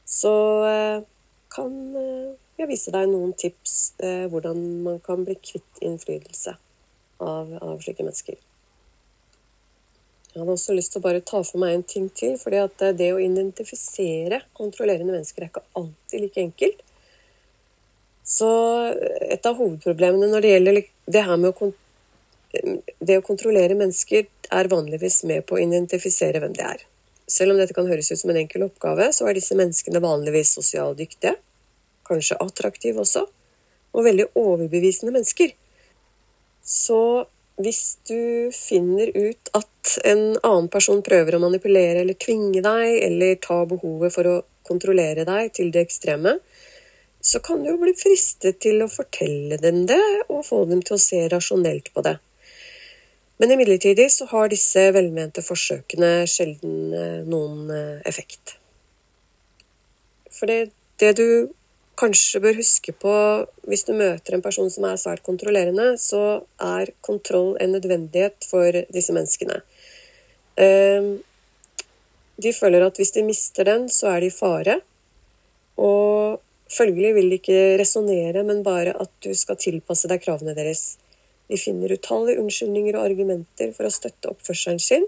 så 0.08 0.34
eh, 0.64 1.06
kan 1.58 1.78
eh, 1.98 2.34
jeg 2.58 2.70
vise 2.70 2.92
deg 2.94 3.06
noen 3.10 3.34
tips 3.38 3.76
eh, 4.02 4.26
hvordan 4.30 4.58
man 4.82 4.98
kan 5.04 5.24
bli 5.26 5.36
kvitt 5.38 5.82
innflytelse 5.84 6.56
av, 7.22 7.52
av, 7.58 7.76
slike 7.82 8.02
mennesker. 8.02 8.38
Jeg 10.28 10.42
hadde 10.42 10.54
også 10.54 10.74
lyst 10.76 10.92
til 10.94 11.00
å 11.00 11.06
bare 11.06 11.24
ta 11.26 11.40
for 11.46 11.62
meg 11.62 11.76
en 11.76 11.86
ting 11.94 12.08
til. 12.10 12.34
at 12.34 12.82
eh, 12.82 12.94
det 12.98 13.12
å 13.14 13.22
identifisere 13.22 14.42
kontrollerende 14.58 15.14
mennesker 15.14 15.44
er 15.44 15.52
ikke 15.52 15.66
alltid 15.78 16.24
like 16.24 16.46
enkelt. 16.46 16.84
Så 18.28 18.48
et 19.24 19.46
av 19.46 19.56
hovedproblemene 19.56 20.28
når 20.28 20.44
det 20.44 20.50
gjelder 20.52 20.82
det 21.06 21.22
her 21.24 21.38
med 21.40 21.54
å 21.54 21.72
det 22.98 23.18
å 23.18 23.24
kontrollere 23.24 23.76
mennesker 23.76 24.24
er 24.56 24.70
vanligvis 24.72 25.20
med 25.28 25.44
på 25.46 25.56
å 25.56 25.60
identifisere 25.60 26.40
hvem 26.40 26.54
de 26.56 26.64
er. 26.64 26.84
Selv 27.28 27.52
om 27.52 27.58
dette 27.60 27.76
kan 27.76 27.88
høres 27.88 28.08
ut 28.08 28.20
som 28.20 28.32
en 28.32 28.40
enkel 28.40 28.64
oppgave, 28.64 29.10
så 29.12 29.28
er 29.28 29.36
disse 29.36 29.56
menneskene 29.56 30.00
vanligvis 30.00 30.54
sosialdyktige, 30.56 31.34
kanskje 32.08 32.38
attraktive 32.42 33.02
også, 33.04 33.24
og 33.94 34.04
veldig 34.04 34.30
overbevisende 34.38 35.14
mennesker. 35.14 35.54
Så 36.64 37.00
hvis 37.58 37.98
du 38.06 38.50
finner 38.54 39.10
ut 39.16 39.50
at 39.58 39.98
en 40.06 40.36
annen 40.36 40.68
person 40.70 41.00
prøver 41.02 41.36
å 41.36 41.42
manipulere 41.42 42.04
eller 42.04 42.18
tvinge 42.20 42.62
deg, 42.62 42.86
eller 43.08 43.40
ta 43.42 43.62
behovet 43.68 44.14
for 44.14 44.30
å 44.30 44.38
kontrollere 44.68 45.24
deg 45.26 45.52
til 45.56 45.72
det 45.74 45.86
ekstreme, 45.88 46.36
så 47.20 47.40
kan 47.42 47.64
du 47.64 47.72
jo 47.72 47.80
bli 47.80 47.94
fristet 47.98 48.60
til 48.62 48.84
å 48.84 48.90
fortelle 48.92 49.58
dem 49.60 49.84
det, 49.90 50.00
og 50.28 50.46
få 50.46 50.62
dem 50.70 50.84
til 50.86 50.94
å 50.94 51.02
se 51.02 51.24
rasjonelt 51.32 51.90
på 51.94 52.04
det. 52.06 52.18
Men 53.38 53.54
imidlertid 53.54 54.00
så 54.10 54.26
har 54.32 54.50
disse 54.50 54.88
velmente 54.94 55.42
forsøkene 55.46 56.26
sjelden 56.30 56.94
eh, 56.94 57.20
noen 57.26 57.70
eh, 57.70 58.00
effekt. 58.10 58.56
For 60.34 60.50
det, 60.50 60.72
det, 60.98 61.12
du 61.18 61.50
kanskje 61.98 62.40
bør 62.42 62.58
huske 62.60 62.94
på 62.94 63.14
hvis 63.68 63.84
du 63.88 63.94
møter 63.98 64.36
en 64.36 64.44
person 64.44 64.70
som 64.70 64.86
er 64.88 65.00
svært 65.00 65.24
kontrollerende, 65.26 65.96
så 65.98 66.42
er 66.62 66.92
kontroll 67.04 67.56
en 67.62 67.74
nødvendighet 67.74 68.46
for 68.48 68.82
disse 68.94 69.14
menneskene. 69.16 69.60
Ehm, 70.58 71.18
de 72.38 72.54
føler 72.54 72.86
at 72.86 72.98
hvis 72.98 73.14
de 73.16 73.26
mister 73.26 73.66
den, 73.66 73.88
så 73.90 74.12
er 74.14 74.22
de 74.22 74.30
i 74.30 74.34
fare. 74.34 74.78
Og 75.78 76.38
følgelig 76.70 77.12
vil 77.16 77.30
de 77.30 77.38
ikke 77.40 77.60
resonnere, 77.80 78.44
men 78.46 78.62
bare 78.66 78.94
at 78.94 79.12
du 79.24 79.32
skal 79.34 79.58
tilpasse 79.58 80.10
deg 80.10 80.22
kravene 80.22 80.54
deres. 80.54 80.96
De 81.48 81.58
finner 81.58 81.94
utallige 81.94 82.42
unnskyldninger 82.42 82.98
og 82.98 83.08
argumenter 83.08 83.72
for 83.74 83.88
å 83.88 83.94
støtte 83.94 84.30
oppførselen 84.30 84.82
sin 84.82 85.06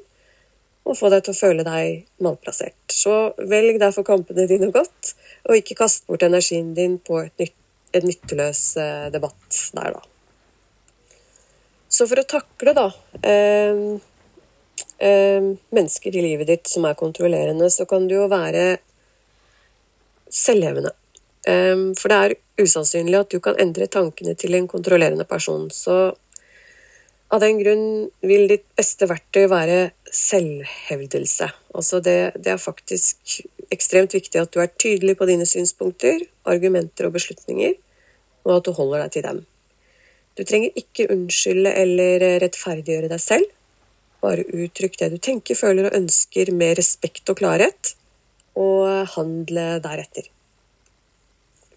og 0.88 0.96
få 0.96 1.10
deg 1.12 1.22
til 1.22 1.34
å 1.34 1.38
føle 1.38 1.64
deg 1.66 2.06
malplassert. 2.24 2.78
Så 2.88 3.12
velg 3.50 3.76
derfor 3.82 4.06
kampene 4.06 4.46
dine 4.48 4.70
godt, 4.74 5.12
og 5.48 5.56
ikke 5.56 5.78
kaste 5.78 6.08
bort 6.10 6.24
energien 6.26 6.74
din 6.76 6.98
på 7.02 7.22
nytt, 7.26 7.56
en 7.96 8.06
nytteløs 8.06 8.62
eh, 8.78 9.08
debatt 9.14 9.60
der, 9.74 9.96
da. 9.96 10.04
Så 11.90 12.06
for 12.06 12.22
å 12.22 12.28
takle 12.28 12.74
da 12.76 12.86
eh, 13.26 13.80
eh, 15.02 15.48
mennesker 15.74 16.14
i 16.14 16.22
livet 16.22 16.50
ditt 16.52 16.70
som 16.70 16.86
er 16.86 16.98
kontrollerende, 16.98 17.66
så 17.72 17.86
kan 17.90 18.06
du 18.06 18.14
jo 18.14 18.28
være 18.30 18.78
selvhevende. 20.30 20.94
Eh, 21.50 21.76
for 21.98 22.12
det 22.12 22.20
er 22.20 22.36
usannsynlig 22.62 23.18
at 23.18 23.34
du 23.34 23.40
kan 23.42 23.58
endre 23.58 23.90
tankene 23.90 24.36
til 24.38 24.54
en 24.54 24.70
kontrollerende 24.70 25.26
person. 25.26 25.66
Så 25.74 26.12
av 27.30 27.42
den 27.42 27.60
grunn 27.60 27.84
vil 28.26 28.48
ditt 28.50 28.66
beste 28.78 29.06
verktøy 29.10 29.44
være 29.50 29.80
selvhevdelse. 30.14 31.46
Altså 31.74 32.00
det, 32.02 32.18
det, 32.38 32.54
er 32.54 32.62
faktisk 32.62 33.42
ekstremt 33.74 34.14
viktig 34.16 34.40
at 34.40 34.52
du 34.54 34.60
er 34.62 34.72
tydelig 34.80 35.16
på 35.18 35.28
dine 35.28 35.46
synspunkter, 35.48 36.24
argumenter 36.48 37.08
og 37.08 37.16
beslutninger, 37.16 37.76
og 38.46 38.56
at 38.56 38.66
du 38.66 38.74
holder 38.76 39.04
deg 39.04 39.14
til 39.14 39.26
dem. 39.28 39.40
Du 40.38 40.44
trenger 40.46 40.76
ikke 40.78 41.08
unnskylde 41.12 41.72
eller 41.76 42.26
rettferdiggjøre 42.42 43.10
deg 43.12 43.22
selv. 43.22 43.48
Bare 44.20 44.44
uttrykk 44.46 44.98
det 45.00 45.12
du 45.14 45.16
tenker, 45.22 45.58
føler 45.58 45.88
og 45.88 45.96
ønsker 45.96 46.52
med 46.56 46.76
respekt 46.80 47.28
og 47.32 47.40
klarhet, 47.40 47.94
og 48.58 49.08
handle 49.14 49.66
deretter. 49.84 50.28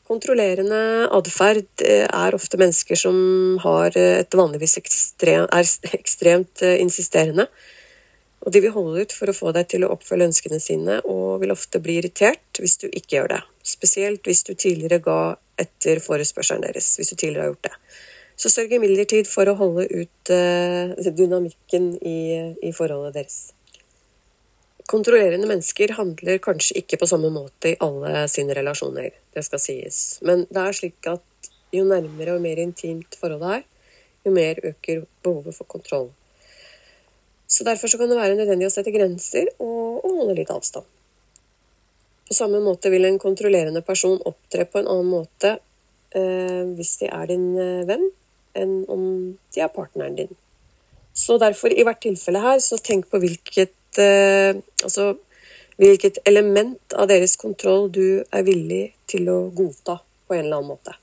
Kontrollerende 0.03 1.07
atferd 1.15 1.83
eh, 1.85 2.03
er 2.03 2.35
ofte 2.35 2.59
mennesker 2.59 2.99
som 2.99 3.15
har 3.63 3.95
eh, 3.95 4.19
et 4.25 4.35
vanligvis 4.35 4.75
ekstremt, 4.81 5.47
er 5.55 5.95
ekstremt 5.95 6.63
eh, 6.65 6.75
insisterende. 6.83 7.47
Og 8.43 8.51
de 8.51 8.59
vil 8.59 8.73
holde 8.75 9.05
ut 9.05 9.15
for 9.15 9.31
å 9.31 9.35
få 9.35 9.53
deg 9.55 9.69
til 9.71 9.85
å 9.85 9.93
oppfølge 9.95 10.27
ønskene 10.27 10.59
sine, 10.59 10.99
og 11.07 11.39
vil 11.43 11.53
ofte 11.55 11.79
bli 11.83 11.97
irritert 12.01 12.59
hvis 12.59 12.75
du 12.81 12.89
ikke 12.89 13.17
gjør 13.17 13.31
det. 13.37 13.41
Spesielt 13.63 14.27
hvis 14.27 14.43
du 14.43 14.51
tidligere 14.53 14.99
ga 15.03 15.19
etter 15.59 16.01
forespørselen 16.03 16.65
deres, 16.65 16.95
hvis 16.99 17.13
du 17.13 17.15
tidligere 17.15 17.45
har 17.45 17.53
gjort 17.53 17.69
det. 17.69 17.75
Så 18.43 18.49
sørg 18.51 18.73
imidlertid 18.75 19.29
for 19.29 19.47
å 19.47 19.55
holde 19.55 19.85
ut 19.93 20.31
dynamikken 21.15 21.93
i, 22.01 22.19
i 22.65 22.71
forholdet 22.75 23.19
deres. 23.21 23.37
Kontrollerende 24.89 25.47
mennesker 25.47 25.93
handler 25.95 26.41
kanskje 26.43 26.81
ikke 26.81 26.99
på 26.99 27.07
samme 27.07 27.29
måte 27.31 27.71
i 27.71 27.77
alle 27.85 28.25
sine 28.27 28.55
relasjoner, 28.57 29.13
det 29.31 29.45
skal 29.47 29.61
sies. 29.61 29.99
Men 30.27 30.43
det 30.49 30.65
er 30.65 30.75
slik 30.75 31.07
at 31.07 31.51
jo 31.73 31.85
nærmere 31.87 32.35
og 32.35 32.43
mer 32.43 32.59
intimt 32.61 33.15
forholdet 33.21 33.61
er, 33.61 33.63
jo 34.27 34.33
mer 34.35 34.59
øker 34.59 35.05
behovet 35.23 35.55
for 35.55 35.69
kontroll. 35.69 36.11
Så 37.53 37.65
Derfor 37.67 37.91
så 37.91 37.99
kan 38.01 38.09
det 38.09 38.17
være 38.17 38.37
nødvendig 38.39 38.65
å 38.65 38.73
sette 38.73 38.93
grenser 38.93 39.51
og, 39.59 40.01
og 40.01 40.19
holde 40.21 40.37
litt 40.39 40.53
avstand. 40.53 40.87
På 42.25 42.37
samme 42.37 42.61
måte 42.63 42.89
vil 42.89 43.05
en 43.05 43.19
kontrollerende 43.21 43.83
person 43.85 44.17
opptre 44.25 44.65
på 44.65 44.79
en 44.81 44.89
annen 44.89 45.11
måte 45.11 45.51
eh, 46.17 46.63
hvis 46.73 46.95
de 47.03 47.11
er 47.11 47.27
din 47.29 47.51
eh, 47.61 47.83
venn, 47.89 48.07
enn 48.57 48.79
om 48.89 49.03
de 49.53 49.61
er 49.61 49.69
partneren 49.75 50.17
din. 50.17 50.33
Så 51.13 51.37
derfor, 51.37 51.69
i 51.69 51.85
hvert 51.85 52.01
tilfelle 52.01 52.41
her, 52.41 52.57
så 52.63 52.79
tenk 52.81 53.05
på 53.11 53.21
hvilket 53.21 54.01
eh, 54.01 54.57
Altså 54.83 55.13
hvilket 55.77 56.19
element 56.29 56.93
av 56.97 57.07
deres 57.09 57.35
kontroll 57.39 57.87
du 57.93 58.21
er 58.23 58.43
villig 58.45 58.93
til 59.09 59.29
å 59.31 59.37
godta 59.55 59.97
på 60.27 60.35
en 60.35 60.43
eller 60.43 60.59
annen 60.59 60.69
måte. 60.69 60.93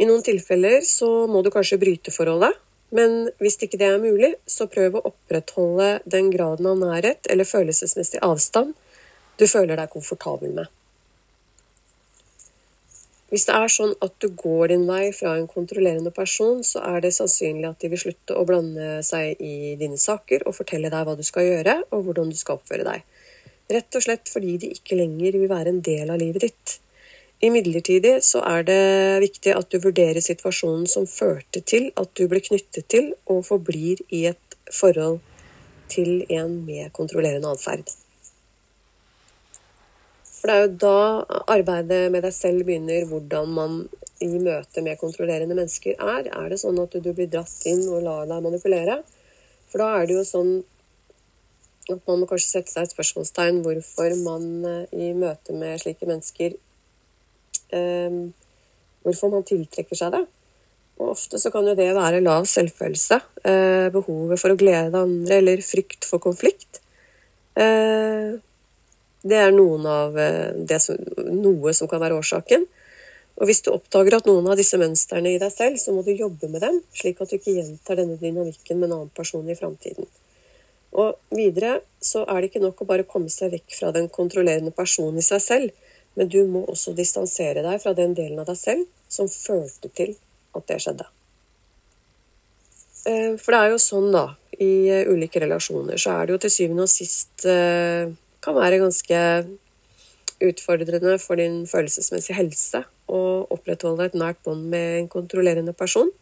I 0.00 0.06
noen 0.08 0.24
tilfeller 0.24 0.80
så 0.86 1.26
må 1.28 1.42
du 1.44 1.50
kanskje 1.52 1.80
bryte 1.80 2.14
forholdet, 2.14 2.56
men 2.94 3.30
hvis 3.38 3.58
ikke 3.62 3.78
det 3.78 3.86
er 3.86 4.02
mulig, 4.02 4.34
så 4.50 4.66
prøv 4.70 4.98
å 4.98 5.04
opprettholde 5.12 6.00
den 6.10 6.30
graden 6.34 6.66
av 6.66 6.78
nærhet 6.80 7.30
eller 7.30 7.48
følelsesmessig 7.48 8.22
avstand 8.26 8.74
du 9.40 9.46
føler 9.48 9.78
deg 9.78 9.92
komfortabel 9.92 10.52
med. 10.58 10.68
Hvis 13.30 13.46
det 13.46 13.54
er 13.54 13.70
sånn 13.70 13.92
at 14.02 14.16
du 14.18 14.26
går 14.34 14.72
din 14.72 14.88
vei 14.88 15.12
fra 15.14 15.36
en 15.38 15.46
kontrollerende 15.48 16.10
person, 16.10 16.64
så 16.66 16.82
er 16.82 16.98
det 17.04 17.12
sannsynlig 17.14 17.68
at 17.68 17.78
de 17.78 17.92
vil 17.92 18.02
slutte 18.02 18.34
å 18.34 18.42
blande 18.46 18.98
seg 19.06 19.38
i 19.38 19.76
dine 19.78 19.98
saker 20.02 20.42
og 20.50 20.56
fortelle 20.56 20.90
deg 20.90 21.06
hva 21.06 21.14
du 21.14 21.22
skal 21.26 21.46
gjøre 21.46 21.76
og 21.94 22.08
hvordan 22.08 22.32
du 22.32 22.38
skal 22.40 22.58
oppføre 22.58 22.88
deg. 22.88 23.06
Rett 23.70 23.94
og 23.94 24.02
slett 24.02 24.32
fordi 24.32 24.56
de 24.64 24.72
ikke 24.74 24.98
lenger 24.98 25.38
vil 25.38 25.52
være 25.52 25.70
en 25.70 25.78
del 25.86 26.10
av 26.10 26.18
livet 26.18 26.48
ditt. 26.48 26.80
Imidlertid 27.40 28.04
så 28.20 28.42
er 28.44 28.66
det 28.68 28.82
viktig 29.22 29.54
at 29.56 29.70
du 29.72 29.78
vurderer 29.80 30.20
situasjonen 30.20 30.84
som 30.90 31.06
førte 31.08 31.62
til 31.64 31.88
at 32.00 32.12
du 32.18 32.26
ble 32.28 32.42
knyttet 32.44 32.88
til 32.92 33.14
og 33.32 33.46
forblir 33.48 34.02
i 34.12 34.26
et 34.28 34.58
forhold 34.76 35.22
til 35.90 36.26
en 36.28 36.58
med 36.66 36.92
kontrollerende 36.92 37.48
atferd. 37.48 37.88
For 40.40 40.48
det 40.48 40.56
er 40.56 40.62
jo 40.66 40.76
da 40.84 41.00
arbeidet 41.56 42.02
med 42.12 42.24
deg 42.24 42.36
selv 42.36 42.64
begynner, 42.68 43.08
hvordan 43.08 43.56
man 43.56 43.80
i 44.20 44.28
møte 44.36 44.84
med 44.84 45.00
kontrollerende 45.00 45.56
mennesker 45.56 45.96
er. 45.96 46.28
Er 46.28 46.52
det 46.52 46.60
sånn 46.60 46.80
at 46.80 46.92
du 46.92 47.10
blir 47.12 47.28
dratt 47.32 47.66
inn 47.68 47.86
og 47.88 48.04
lar 48.04 48.28
deg 48.28 48.44
manipulere? 48.44 49.00
For 49.72 49.80
da 49.80 49.90
er 49.96 50.08
det 50.08 50.16
jo 50.18 50.28
sånn 50.28 50.54
at 51.90 52.00
man 52.06 52.20
må 52.20 52.28
kanskje 52.28 52.52
sette 52.52 52.72
seg 52.72 52.86
et 52.86 52.94
spørsmålstegn 52.94 53.62
hvorfor 53.64 54.12
man 54.22 54.44
eh, 54.68 54.92
i 54.92 55.12
møte 55.16 55.56
med 55.56 55.80
slike 55.80 56.06
mennesker 56.08 56.56
um, 57.76 58.20
hvorfor 59.04 59.32
man 59.32 59.46
tiltrekker 59.48 59.98
seg 59.98 60.14
det. 60.16 60.24
Og 61.00 61.14
ofte 61.14 61.40
så 61.40 61.52
kan 61.52 61.64
jo 61.64 61.76
det 61.78 61.88
være 61.96 62.20
lav 62.20 62.44
selvfølelse, 62.48 63.20
eh, 63.48 63.88
behovet 63.94 64.40
for 64.40 64.52
å 64.52 64.58
glede 64.60 65.00
andre 65.00 65.38
eller 65.40 65.62
frykt 65.64 66.04
for 66.04 66.20
konflikt. 66.20 66.82
Eh, 67.56 68.36
det 69.24 69.38
er 69.38 69.56
noen 69.56 69.86
av 69.88 70.18
som, 70.80 71.00
noe 71.24 71.72
som 71.76 71.88
kan 71.88 72.02
være 72.04 72.20
årsaken. 72.20 72.66
Og 73.40 73.48
hvis 73.48 73.62
du 73.64 73.70
oppdager 73.72 74.18
at 74.18 74.26
noen 74.28 74.48
av 74.52 74.58
disse 74.60 74.76
mønstrene 74.80 75.32
i 75.32 75.40
deg 75.40 75.52
selv, 75.52 75.78
så 75.80 75.94
må 75.96 76.04
du 76.04 76.12
jobbe 76.12 76.48
med 76.52 76.60
dem, 76.60 76.82
slik 76.92 77.20
at 77.20 77.32
du 77.32 77.38
ikke 77.38 77.56
gjentar 77.56 77.96
denne 77.96 78.18
dynamikken 78.20 78.76
med 78.76 78.90
en 78.90 78.96
annen 78.98 79.14
person 79.16 79.48
i 79.48 79.56
framtiden. 79.56 80.08
Og 81.00 81.16
videre 81.32 81.78
så 82.04 82.26
er 82.26 82.40
det 82.40 82.50
ikke 82.50 82.64
nok 82.64 82.82
å 82.82 82.88
bare 82.88 83.08
komme 83.08 83.32
seg 83.32 83.54
vekk 83.54 83.76
fra 83.78 83.92
den 83.96 84.10
kontrollerende 84.12 84.74
personen 84.76 85.22
i 85.22 85.24
seg 85.24 85.40
selv, 85.44 85.88
men 86.20 86.28
du 86.28 86.42
må 86.44 86.66
også 86.68 86.92
distansere 86.92 87.62
deg 87.64 87.80
fra 87.80 87.94
den 87.96 88.12
delen 88.12 88.42
av 88.42 88.50
deg 88.50 88.58
selv 88.60 88.84
som 89.08 89.30
følte 89.32 89.88
til 89.96 90.12
at 90.52 90.66
det 90.68 90.76
skjedde. 90.84 91.06
Eh, 93.08 93.38
for 93.40 93.54
det 93.54 93.60
er 93.60 93.72
jo 93.72 93.78
sånn, 93.80 94.10
da, 94.12 94.26
i 94.60 94.90
eh, 94.92 95.08
ulike 95.08 95.40
relasjoner, 95.40 95.96
så 95.96 96.18
er 96.18 96.28
det 96.28 96.34
jo 96.34 96.42
til 96.44 96.52
syvende 96.52 96.84
og 96.84 96.92
sist 96.92 97.46
eh, 97.48 98.12
kan 98.44 98.58
være 98.58 98.82
ganske 98.82 99.22
utfordrende 100.44 101.16
for 101.24 101.40
din 101.40 101.62
følelsesmessige 101.68 102.36
helse 102.36 102.84
å 103.08 103.22
opprettholde 103.56 104.10
et 104.10 104.20
nært 104.20 104.44
bånd 104.44 104.68
med 104.72 104.98
en 104.98 105.10
kontrollerende 105.12 105.72
person. 105.76 106.12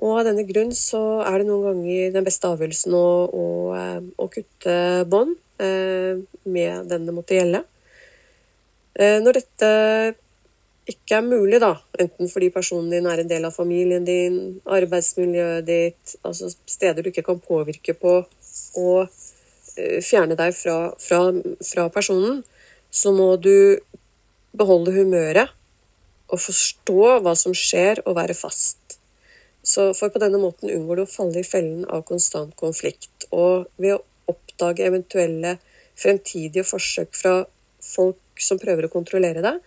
Og 0.00 0.20
av 0.20 0.28
denne 0.28 0.44
grunn 0.48 0.76
så 0.76 1.22
er 1.24 1.40
det 1.40 1.48
noen 1.48 1.70
ganger 1.70 2.14
den 2.18 2.28
beste 2.28 2.52
avgjørelsen 2.52 3.00
å, 3.00 3.08
å, 3.32 3.48
å 4.16 4.28
kutte 4.32 4.76
bånd 5.08 5.40
med 5.60 6.88
den 6.88 7.04
det 7.04 7.12
måtte 7.12 7.36
gjelde. 7.36 7.60
Eh, 8.98 9.18
når 9.22 9.38
dette 9.38 9.70
ikke 10.90 11.20
er 11.20 11.26
mulig, 11.26 11.60
da, 11.62 11.74
enten 12.02 12.30
fordi 12.30 12.50
personen 12.54 12.90
din 12.90 13.06
er 13.06 13.22
en 13.22 13.30
del 13.30 13.46
av 13.46 13.54
familien 13.54 14.06
din, 14.06 14.40
arbeidsmiljøet 14.66 15.66
ditt, 15.68 16.16
altså 16.26 16.50
steder 16.50 17.02
du 17.02 17.12
ikke 17.12 17.26
kan 17.28 17.42
påvirke 17.42 17.94
på, 17.94 18.16
og 18.80 19.00
eh, 19.76 20.00
fjerne 20.02 20.38
deg 20.38 20.56
fra, 20.56 20.78
fra, 20.98 21.22
fra 21.70 21.86
personen, 21.94 22.42
så 22.90 23.14
må 23.14 23.36
du 23.38 23.78
beholde 24.56 24.96
humøret 24.96 25.52
og 26.30 26.40
forstå 26.42 27.20
hva 27.22 27.34
som 27.38 27.54
skjer, 27.56 28.02
og 28.06 28.16
være 28.18 28.34
fast. 28.38 28.98
Så 29.62 29.90
for 29.98 30.12
på 30.12 30.20
denne 30.22 30.40
måten 30.40 30.70
unngår 30.72 31.00
du 31.00 31.04
å 31.04 31.10
falle 31.10 31.42
i 31.42 31.46
fellen 31.46 31.84
av 31.90 32.04
konstant 32.08 32.54
konflikt. 32.58 33.26
Og 33.30 33.66
ved 33.82 33.98
å 33.98 34.04
oppdage 34.30 34.86
eventuelle 34.86 35.56
fremtidige 35.98 36.64
forsøk 36.64 37.12
fra 37.18 37.34
folk 37.84 38.22
som 38.44 38.60
prøver 38.60 38.86
å 38.86 38.92
kontrollere 38.92 39.44
deg, 39.44 39.60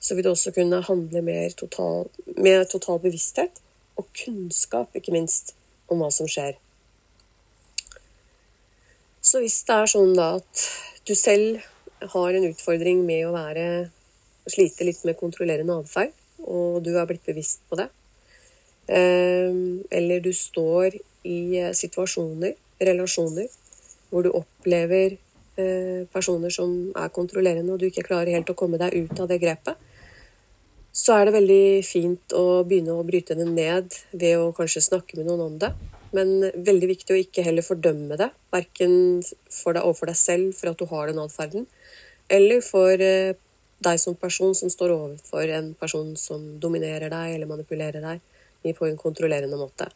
så 0.00 0.14
vil 0.14 0.26
du 0.26 0.32
også 0.32 0.52
kunne 0.54 0.82
handle 0.84 1.22
total, 1.56 2.10
med 2.36 2.66
total 2.70 3.00
bevissthet 3.02 3.62
og 3.96 4.08
kunnskap, 4.24 4.92
ikke 4.94 5.14
minst, 5.14 5.54
om 5.88 6.02
hva 6.02 6.10
som 6.12 6.28
skjer. 6.28 6.58
Så 9.24 9.40
hvis 9.42 9.58
det 9.66 9.74
er 9.74 9.90
sånn 9.90 10.14
da 10.14 10.36
at 10.38 10.66
du 11.08 11.14
selv 11.18 11.62
har 12.12 12.36
en 12.36 12.48
utfordring 12.50 13.02
med 13.06 13.24
å 13.26 13.34
være 13.34 13.66
slite 14.46 14.86
litt 14.86 15.02
med 15.06 15.18
kontrollerende 15.18 15.80
atferd, 15.80 16.12
og 16.46 16.82
du 16.84 16.92
har 16.94 17.08
blitt 17.08 17.24
bevisst 17.26 17.64
på 17.70 17.78
det, 17.80 17.88
ehm, 18.92 19.82
eller 19.90 20.22
du 20.22 20.32
står 20.36 20.98
i 21.26 21.38
situasjoner, 21.74 22.54
relasjoner, 22.78 23.48
hvor 24.10 24.22
du 24.22 24.30
opplever 24.30 25.16
personer 26.12 26.52
som 26.52 26.72
er 26.92 27.12
kontrollerende, 27.14 27.72
og 27.72 27.80
du 27.80 27.86
ikke 27.88 28.04
klarer 28.04 28.34
helt 28.34 28.50
å 28.52 28.56
komme 28.58 28.80
deg 28.80 28.92
ut 28.92 29.20
av 29.22 29.30
det 29.30 29.38
grepet, 29.40 29.78
så 30.96 31.18
er 31.18 31.28
det 31.28 31.34
veldig 31.34 31.64
fint 31.84 32.32
å 32.36 32.62
begynne 32.64 32.94
å 32.96 33.04
bryte 33.04 33.36
det 33.36 33.44
ned 33.48 33.92
ved 34.16 34.38
å 34.40 34.52
kanskje 34.56 34.84
snakke 34.86 35.18
med 35.18 35.28
noen 35.28 35.42
om 35.44 35.58
det. 35.60 35.68
Men 36.16 36.46
veldig 36.64 36.88
viktig 36.88 37.12
å 37.12 37.18
ikke 37.20 37.44
heller 37.44 37.66
fordømme 37.66 38.16
det, 38.16 38.30
verken 38.54 38.94
for 39.52 39.76
deg 39.76 39.84
overfor 39.84 40.08
deg 40.08 40.16
selv 40.20 40.54
for 40.56 40.70
at 40.70 40.80
du 40.80 40.86
har 40.88 41.10
den 41.10 41.20
atferden, 41.20 41.66
eller 42.32 42.62
for 42.64 43.02
eh, 43.02 43.36
deg 43.84 44.00
som 44.00 44.16
person 44.16 44.54
som 44.56 44.72
står 44.72 44.94
overfor 44.94 45.52
en 45.52 45.74
person 45.76 46.14
som 46.16 46.46
dominerer 46.62 47.12
deg 47.12 47.34
eller 47.34 47.50
manipulerer 47.50 48.00
deg 48.00 48.72
på 48.76 48.88
en 48.88 48.96
kontrollerende 48.98 49.58
måte. 49.60 49.90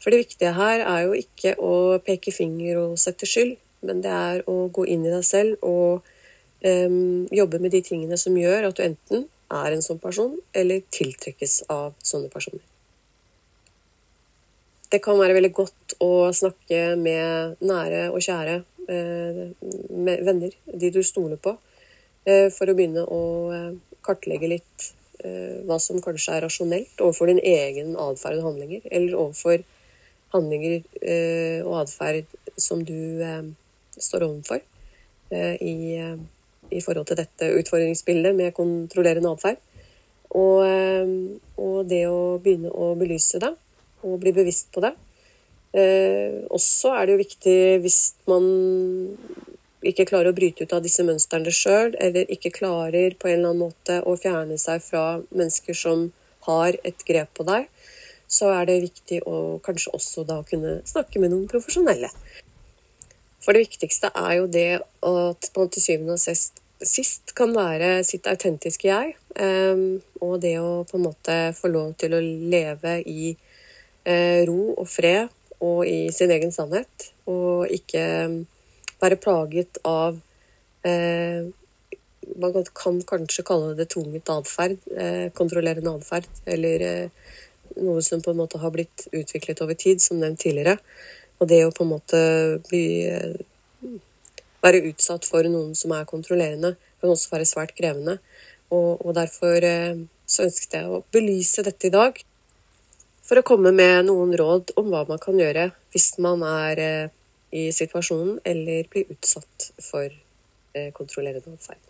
For 0.00 0.10
det 0.10 0.24
viktige 0.24 0.54
her 0.56 0.80
er 0.80 1.04
jo 1.06 1.12
ikke 1.16 1.54
å 1.62 1.74
peke 2.04 2.32
finger 2.34 2.80
og 2.80 2.96
sette 3.00 3.28
skyld, 3.28 3.54
men 3.86 4.02
det 4.04 4.12
er 4.12 4.44
å 4.50 4.66
gå 4.74 4.84
inn 4.90 5.06
i 5.06 5.14
deg 5.14 5.24
selv 5.26 5.62
og 5.64 6.04
um, 6.66 7.26
jobbe 7.30 7.62
med 7.62 7.72
de 7.74 7.82
tingene 7.86 8.18
som 8.20 8.36
gjør 8.36 8.68
at 8.68 8.78
du 8.78 8.84
enten 8.84 9.26
er 9.52 9.74
en 9.74 9.84
sånn 9.84 10.00
person, 10.02 10.34
eller 10.56 10.82
tiltrekkes 10.94 11.62
av 11.72 11.94
sånne 12.04 12.30
personer. 12.32 12.64
Det 14.90 15.00
kan 15.02 15.18
være 15.18 15.34
veldig 15.34 15.52
godt 15.54 15.96
å 16.02 16.28
snakke 16.34 16.94
med 16.98 17.62
nære 17.66 18.06
og 18.12 18.22
kjære, 18.22 18.60
eh, 18.88 19.40
med 19.90 20.22
venner, 20.26 20.52
de 20.66 20.90
du 20.90 21.02
stoler 21.02 21.36
på, 21.36 21.56
eh, 22.26 22.48
for 22.50 22.66
å 22.66 22.74
begynne 22.74 23.02
å 23.02 23.22
eh, 23.52 23.72
kartlegge 24.02 24.48
litt 24.48 24.92
hva 25.66 25.80
som 25.80 25.96
kanskje 25.98 26.36
er 26.36 26.42
rasjonelt 26.44 27.00
overfor 27.00 27.26
din 27.26 27.40
egen 27.42 27.96
atferd 27.98 28.38
og 28.38 28.44
handlinger, 28.44 28.82
eller 28.92 29.16
overfor 29.16 29.64
handlinger 30.30 31.64
og 31.66 31.80
atferd 31.80 32.26
som 32.56 32.84
du 32.84 33.24
står 34.02 34.26
overfor 34.26 34.60
eh, 35.30 35.56
i, 35.62 35.76
i, 36.70 36.80
forhold 36.84 37.08
til 37.10 37.20
dette 37.20 37.50
utfordringsbildet 37.60 38.36
med 38.36 38.54
kontrollerende 38.56 39.32
atferd. 39.32 39.62
Og, 40.36 40.62
eh, 40.66 41.12
og, 41.56 41.78
det 41.88 42.04
å 42.10 42.38
begynne 42.42 42.72
å 42.72 42.94
belyse 42.98 43.40
det 43.42 43.52
og 44.06 44.20
bli 44.22 44.32
bevisst 44.36 44.72
på 44.74 44.82
det. 44.84 44.92
Eh, 45.76 46.44
også 46.54 46.94
er 46.94 47.06
det 47.06 47.16
jo 47.16 47.22
viktig 47.24 47.58
hvis 47.84 48.00
man 48.30 48.46
ikke 49.86 50.06
klarer 50.08 50.32
å 50.32 50.36
bryte 50.36 50.64
ut 50.64 50.72
av 50.74 50.82
disse 50.84 51.04
mønstrene 51.06 51.52
sjøl, 51.54 51.94
eller 52.02 52.30
ikke 52.32 52.54
klarer 52.54 53.14
på 53.18 53.28
en 53.28 53.38
eller 53.38 53.52
annen 53.52 53.64
måte 53.66 54.00
å 54.02 54.16
fjerne 54.18 54.58
seg 54.60 54.82
fra 54.82 55.20
mennesker 55.30 55.76
som 55.76 56.08
har 56.46 56.78
et 56.86 57.04
grep 57.06 57.32
på 57.36 57.46
deg, 57.46 57.68
så 58.26 58.50
er 58.54 58.66
det 58.66 58.82
viktig 58.82 59.20
å 59.28 59.58
kanskje 59.64 59.92
også 59.94 60.24
da 60.26 60.40
kunne 60.46 60.80
snakke 60.88 61.22
med 61.22 61.32
noen 61.32 61.46
profesjonelle. 61.50 62.10
For 63.46 63.54
det 63.54 63.68
viktigste 63.68 64.10
er 64.10 64.32
jo 64.40 64.46
det 64.50 64.70
at 65.06 65.50
man 65.54 65.68
til 65.70 65.84
syvende 65.84 66.16
og 66.18 66.22
sist 66.22 66.62
sist 66.84 67.32
kan 67.36 67.54
være 67.56 68.02
sitt 68.04 68.26
autentiske 68.28 68.88
jeg. 68.88 69.14
Og 70.20 70.34
det 70.42 70.56
å 70.60 70.84
på 70.88 70.98
en 70.98 71.06
måte 71.06 71.36
få 71.56 71.70
lov 71.72 71.94
til 72.00 72.16
å 72.16 72.20
leve 72.22 72.98
i 73.08 73.32
ro 74.48 74.74
og 74.76 74.86
fred 74.90 75.32
og 75.64 75.86
i 75.88 76.10
sin 76.14 76.32
egen 76.34 76.52
sannhet. 76.54 77.10
Og 77.30 77.66
ikke 77.72 78.04
være 79.00 79.20
plaget 79.22 79.82
av 79.84 80.20
Man 82.36 82.52
kan 82.74 82.96
kanskje 83.06 83.44
kalle 83.46 83.74
det 83.78 83.88
tvunget 83.94 84.30
atferd. 84.34 84.76
Kontrollerende 85.38 85.94
atferd. 85.96 86.26
Eller 86.44 87.08
noe 87.76 88.02
som 88.04 88.22
på 88.22 88.32
en 88.32 88.40
måte 88.40 88.60
har 88.60 88.72
blitt 88.74 89.06
utviklet 89.14 89.62
over 89.64 89.78
tid, 89.78 90.02
som 90.02 90.20
nevnt 90.20 90.42
tidligere. 90.42 90.76
Og 91.36 91.48
det 91.50 91.64
å 91.66 91.74
på 91.74 91.84
en 91.84 91.92
måte 91.92 92.20
bli 92.70 92.86
være 94.66 94.84
utsatt 94.90 95.26
for 95.28 95.46
noen 95.50 95.74
som 95.78 95.94
er 95.96 96.08
kontrollerende, 96.08 96.74
kan 97.00 97.12
også 97.12 97.32
være 97.34 97.48
svært 97.48 97.74
krevende. 97.78 98.18
Og, 98.70 99.04
og 99.04 99.14
derfor 99.18 99.62
eh, 99.62 99.98
så 100.26 100.46
ønsket 100.48 100.78
jeg 100.78 100.90
å 100.90 101.04
belyse 101.14 101.64
dette 101.66 101.88
i 101.88 101.94
dag. 101.94 102.18
For 103.26 103.38
å 103.38 103.46
komme 103.46 103.72
med 103.74 104.06
noen 104.08 104.34
råd 104.38 104.72
om 104.78 104.90
hva 104.92 105.04
man 105.08 105.20
kan 105.22 105.38
gjøre 105.38 105.70
hvis 105.94 106.12
man 106.22 106.42
er 106.46 106.82
eh, 106.82 107.12
i 107.56 107.68
situasjonen 107.74 108.40
eller 108.46 108.88
blir 108.90 109.10
utsatt 109.14 109.70
for 109.82 110.06
eh, 110.06 110.90
kontrollerende 110.94 111.54
atferd. 111.54 111.82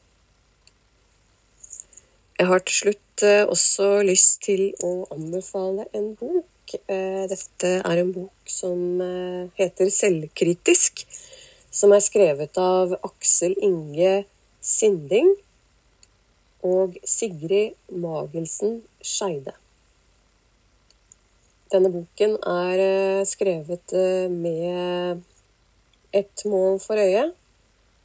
Jeg 2.36 2.50
har 2.50 2.60
til 2.68 2.76
slutt 2.76 3.22
også 3.48 3.86
lyst 4.04 4.42
til 4.44 4.66
å 4.84 5.06
anbefale 5.14 5.86
en 5.96 6.10
bok. 6.20 6.44
Dette 6.66 7.70
er 7.78 8.00
en 8.00 8.10
bok 8.10 8.50
som 8.50 8.98
heter 9.54 9.90
Selvkritisk 9.92 11.04
som 11.76 11.92
er 11.92 12.00
skrevet 12.04 12.56
av 12.60 12.94
Aksel 13.04 13.56
Inge 13.64 14.24
Sinding 14.64 15.28
og 16.66 16.96
Sigrid 17.04 17.76
Magelsen 17.92 18.80
Skeide. 19.04 19.52
Denne 21.72 21.90
boken 21.92 22.36
er 22.48 22.82
eh, 22.82 23.26
skrevet 23.28 23.92
eh, 23.92 24.30
med 24.30 25.24
ett 26.16 26.44
mål 26.48 26.78
for 26.80 26.96
øye, 27.02 27.26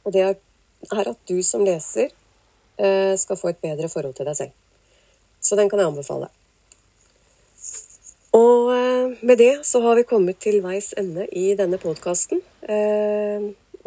og 0.04 0.14
det 0.14 0.24
er 0.26 1.12
at 1.14 1.20
du 1.30 1.38
som 1.46 1.64
leser 1.64 2.10
eh, 2.10 3.14
skal 3.16 3.38
få 3.38 3.52
et 3.52 3.62
bedre 3.62 3.88
forhold 3.88 4.18
til 4.18 4.28
deg 4.28 4.36
selv. 4.36 4.56
Så 5.40 5.56
den 5.56 5.70
kan 5.70 5.80
jeg 5.80 5.94
anbefale. 5.94 6.28
Og 8.32 8.70
med 9.20 9.36
det 9.38 9.66
så 9.68 9.82
har 9.84 9.98
vi 9.98 10.08
kommet 10.08 10.38
til 10.40 10.62
veis 10.64 10.94
ende 10.96 11.26
i 11.36 11.52
denne 11.58 11.78
podkasten. 11.78 12.40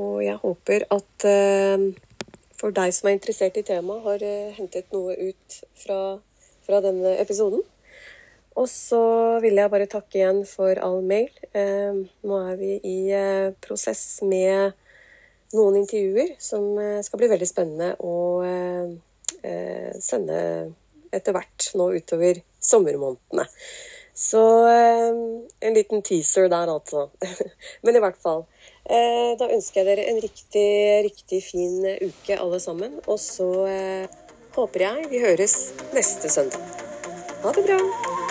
Og 0.01 0.19
jeg 0.25 0.36
håper 0.41 0.86
at 0.91 1.25
eh, 1.29 1.86
for 2.55 2.75
deg 2.75 2.91
som 2.95 3.10
er 3.10 3.15
interessert 3.15 3.58
i 3.60 3.63
temaet, 3.67 4.03
har 4.03 4.25
eh, 4.27 4.55
hentet 4.58 4.91
noe 4.95 5.15
ut 5.15 5.60
fra, 5.79 5.99
fra 6.67 6.81
denne 6.84 7.15
episoden. 7.21 7.63
Og 8.55 8.67
så 8.71 9.03
vil 9.43 9.60
jeg 9.60 9.71
bare 9.71 9.88
takke 9.91 10.19
igjen 10.19 10.41
for 10.47 10.79
all 10.84 11.01
mail. 11.03 11.31
Eh, 11.55 12.03
nå 12.27 12.41
er 12.51 12.60
vi 12.60 12.75
i 12.84 12.97
prosess 13.63 14.21
med 14.23 14.75
noen 15.55 15.79
intervjuer 15.79 16.36
som 16.41 16.73
skal 17.05 17.19
bli 17.21 17.29
veldig 17.31 17.47
spennende 17.47 17.93
å 18.03 18.15
sende 20.03 20.39
etter 21.15 21.36
hvert 21.36 21.67
nå 21.77 21.86
utover 21.95 22.41
sommermånedene. 22.60 23.45
Så 24.15 24.41
en 25.60 25.75
liten 25.75 26.04
teaser 26.06 26.47
der, 26.51 26.71
altså. 26.71 27.10
Men 27.84 27.97
i 27.97 28.04
hvert 28.04 28.19
fall. 28.23 28.45
Eh, 28.86 29.34
da 29.39 29.49
ønsker 29.51 29.82
jeg 29.82 29.89
dere 29.89 30.06
en 30.12 30.21
riktig, 30.23 30.67
riktig 31.10 31.41
fin 31.43 31.82
uke, 31.99 32.38
alle 32.39 32.62
sammen. 32.63 32.99
Og 33.06 33.19
så 33.19 33.49
eh, 33.67 34.21
håper 34.56 34.88
jeg 34.88 35.10
vi 35.12 35.23
høres 35.25 35.58
neste 35.95 36.32
søndag. 36.32 36.63
Ha 37.43 37.51
det 37.58 37.67
bra. 37.67 38.24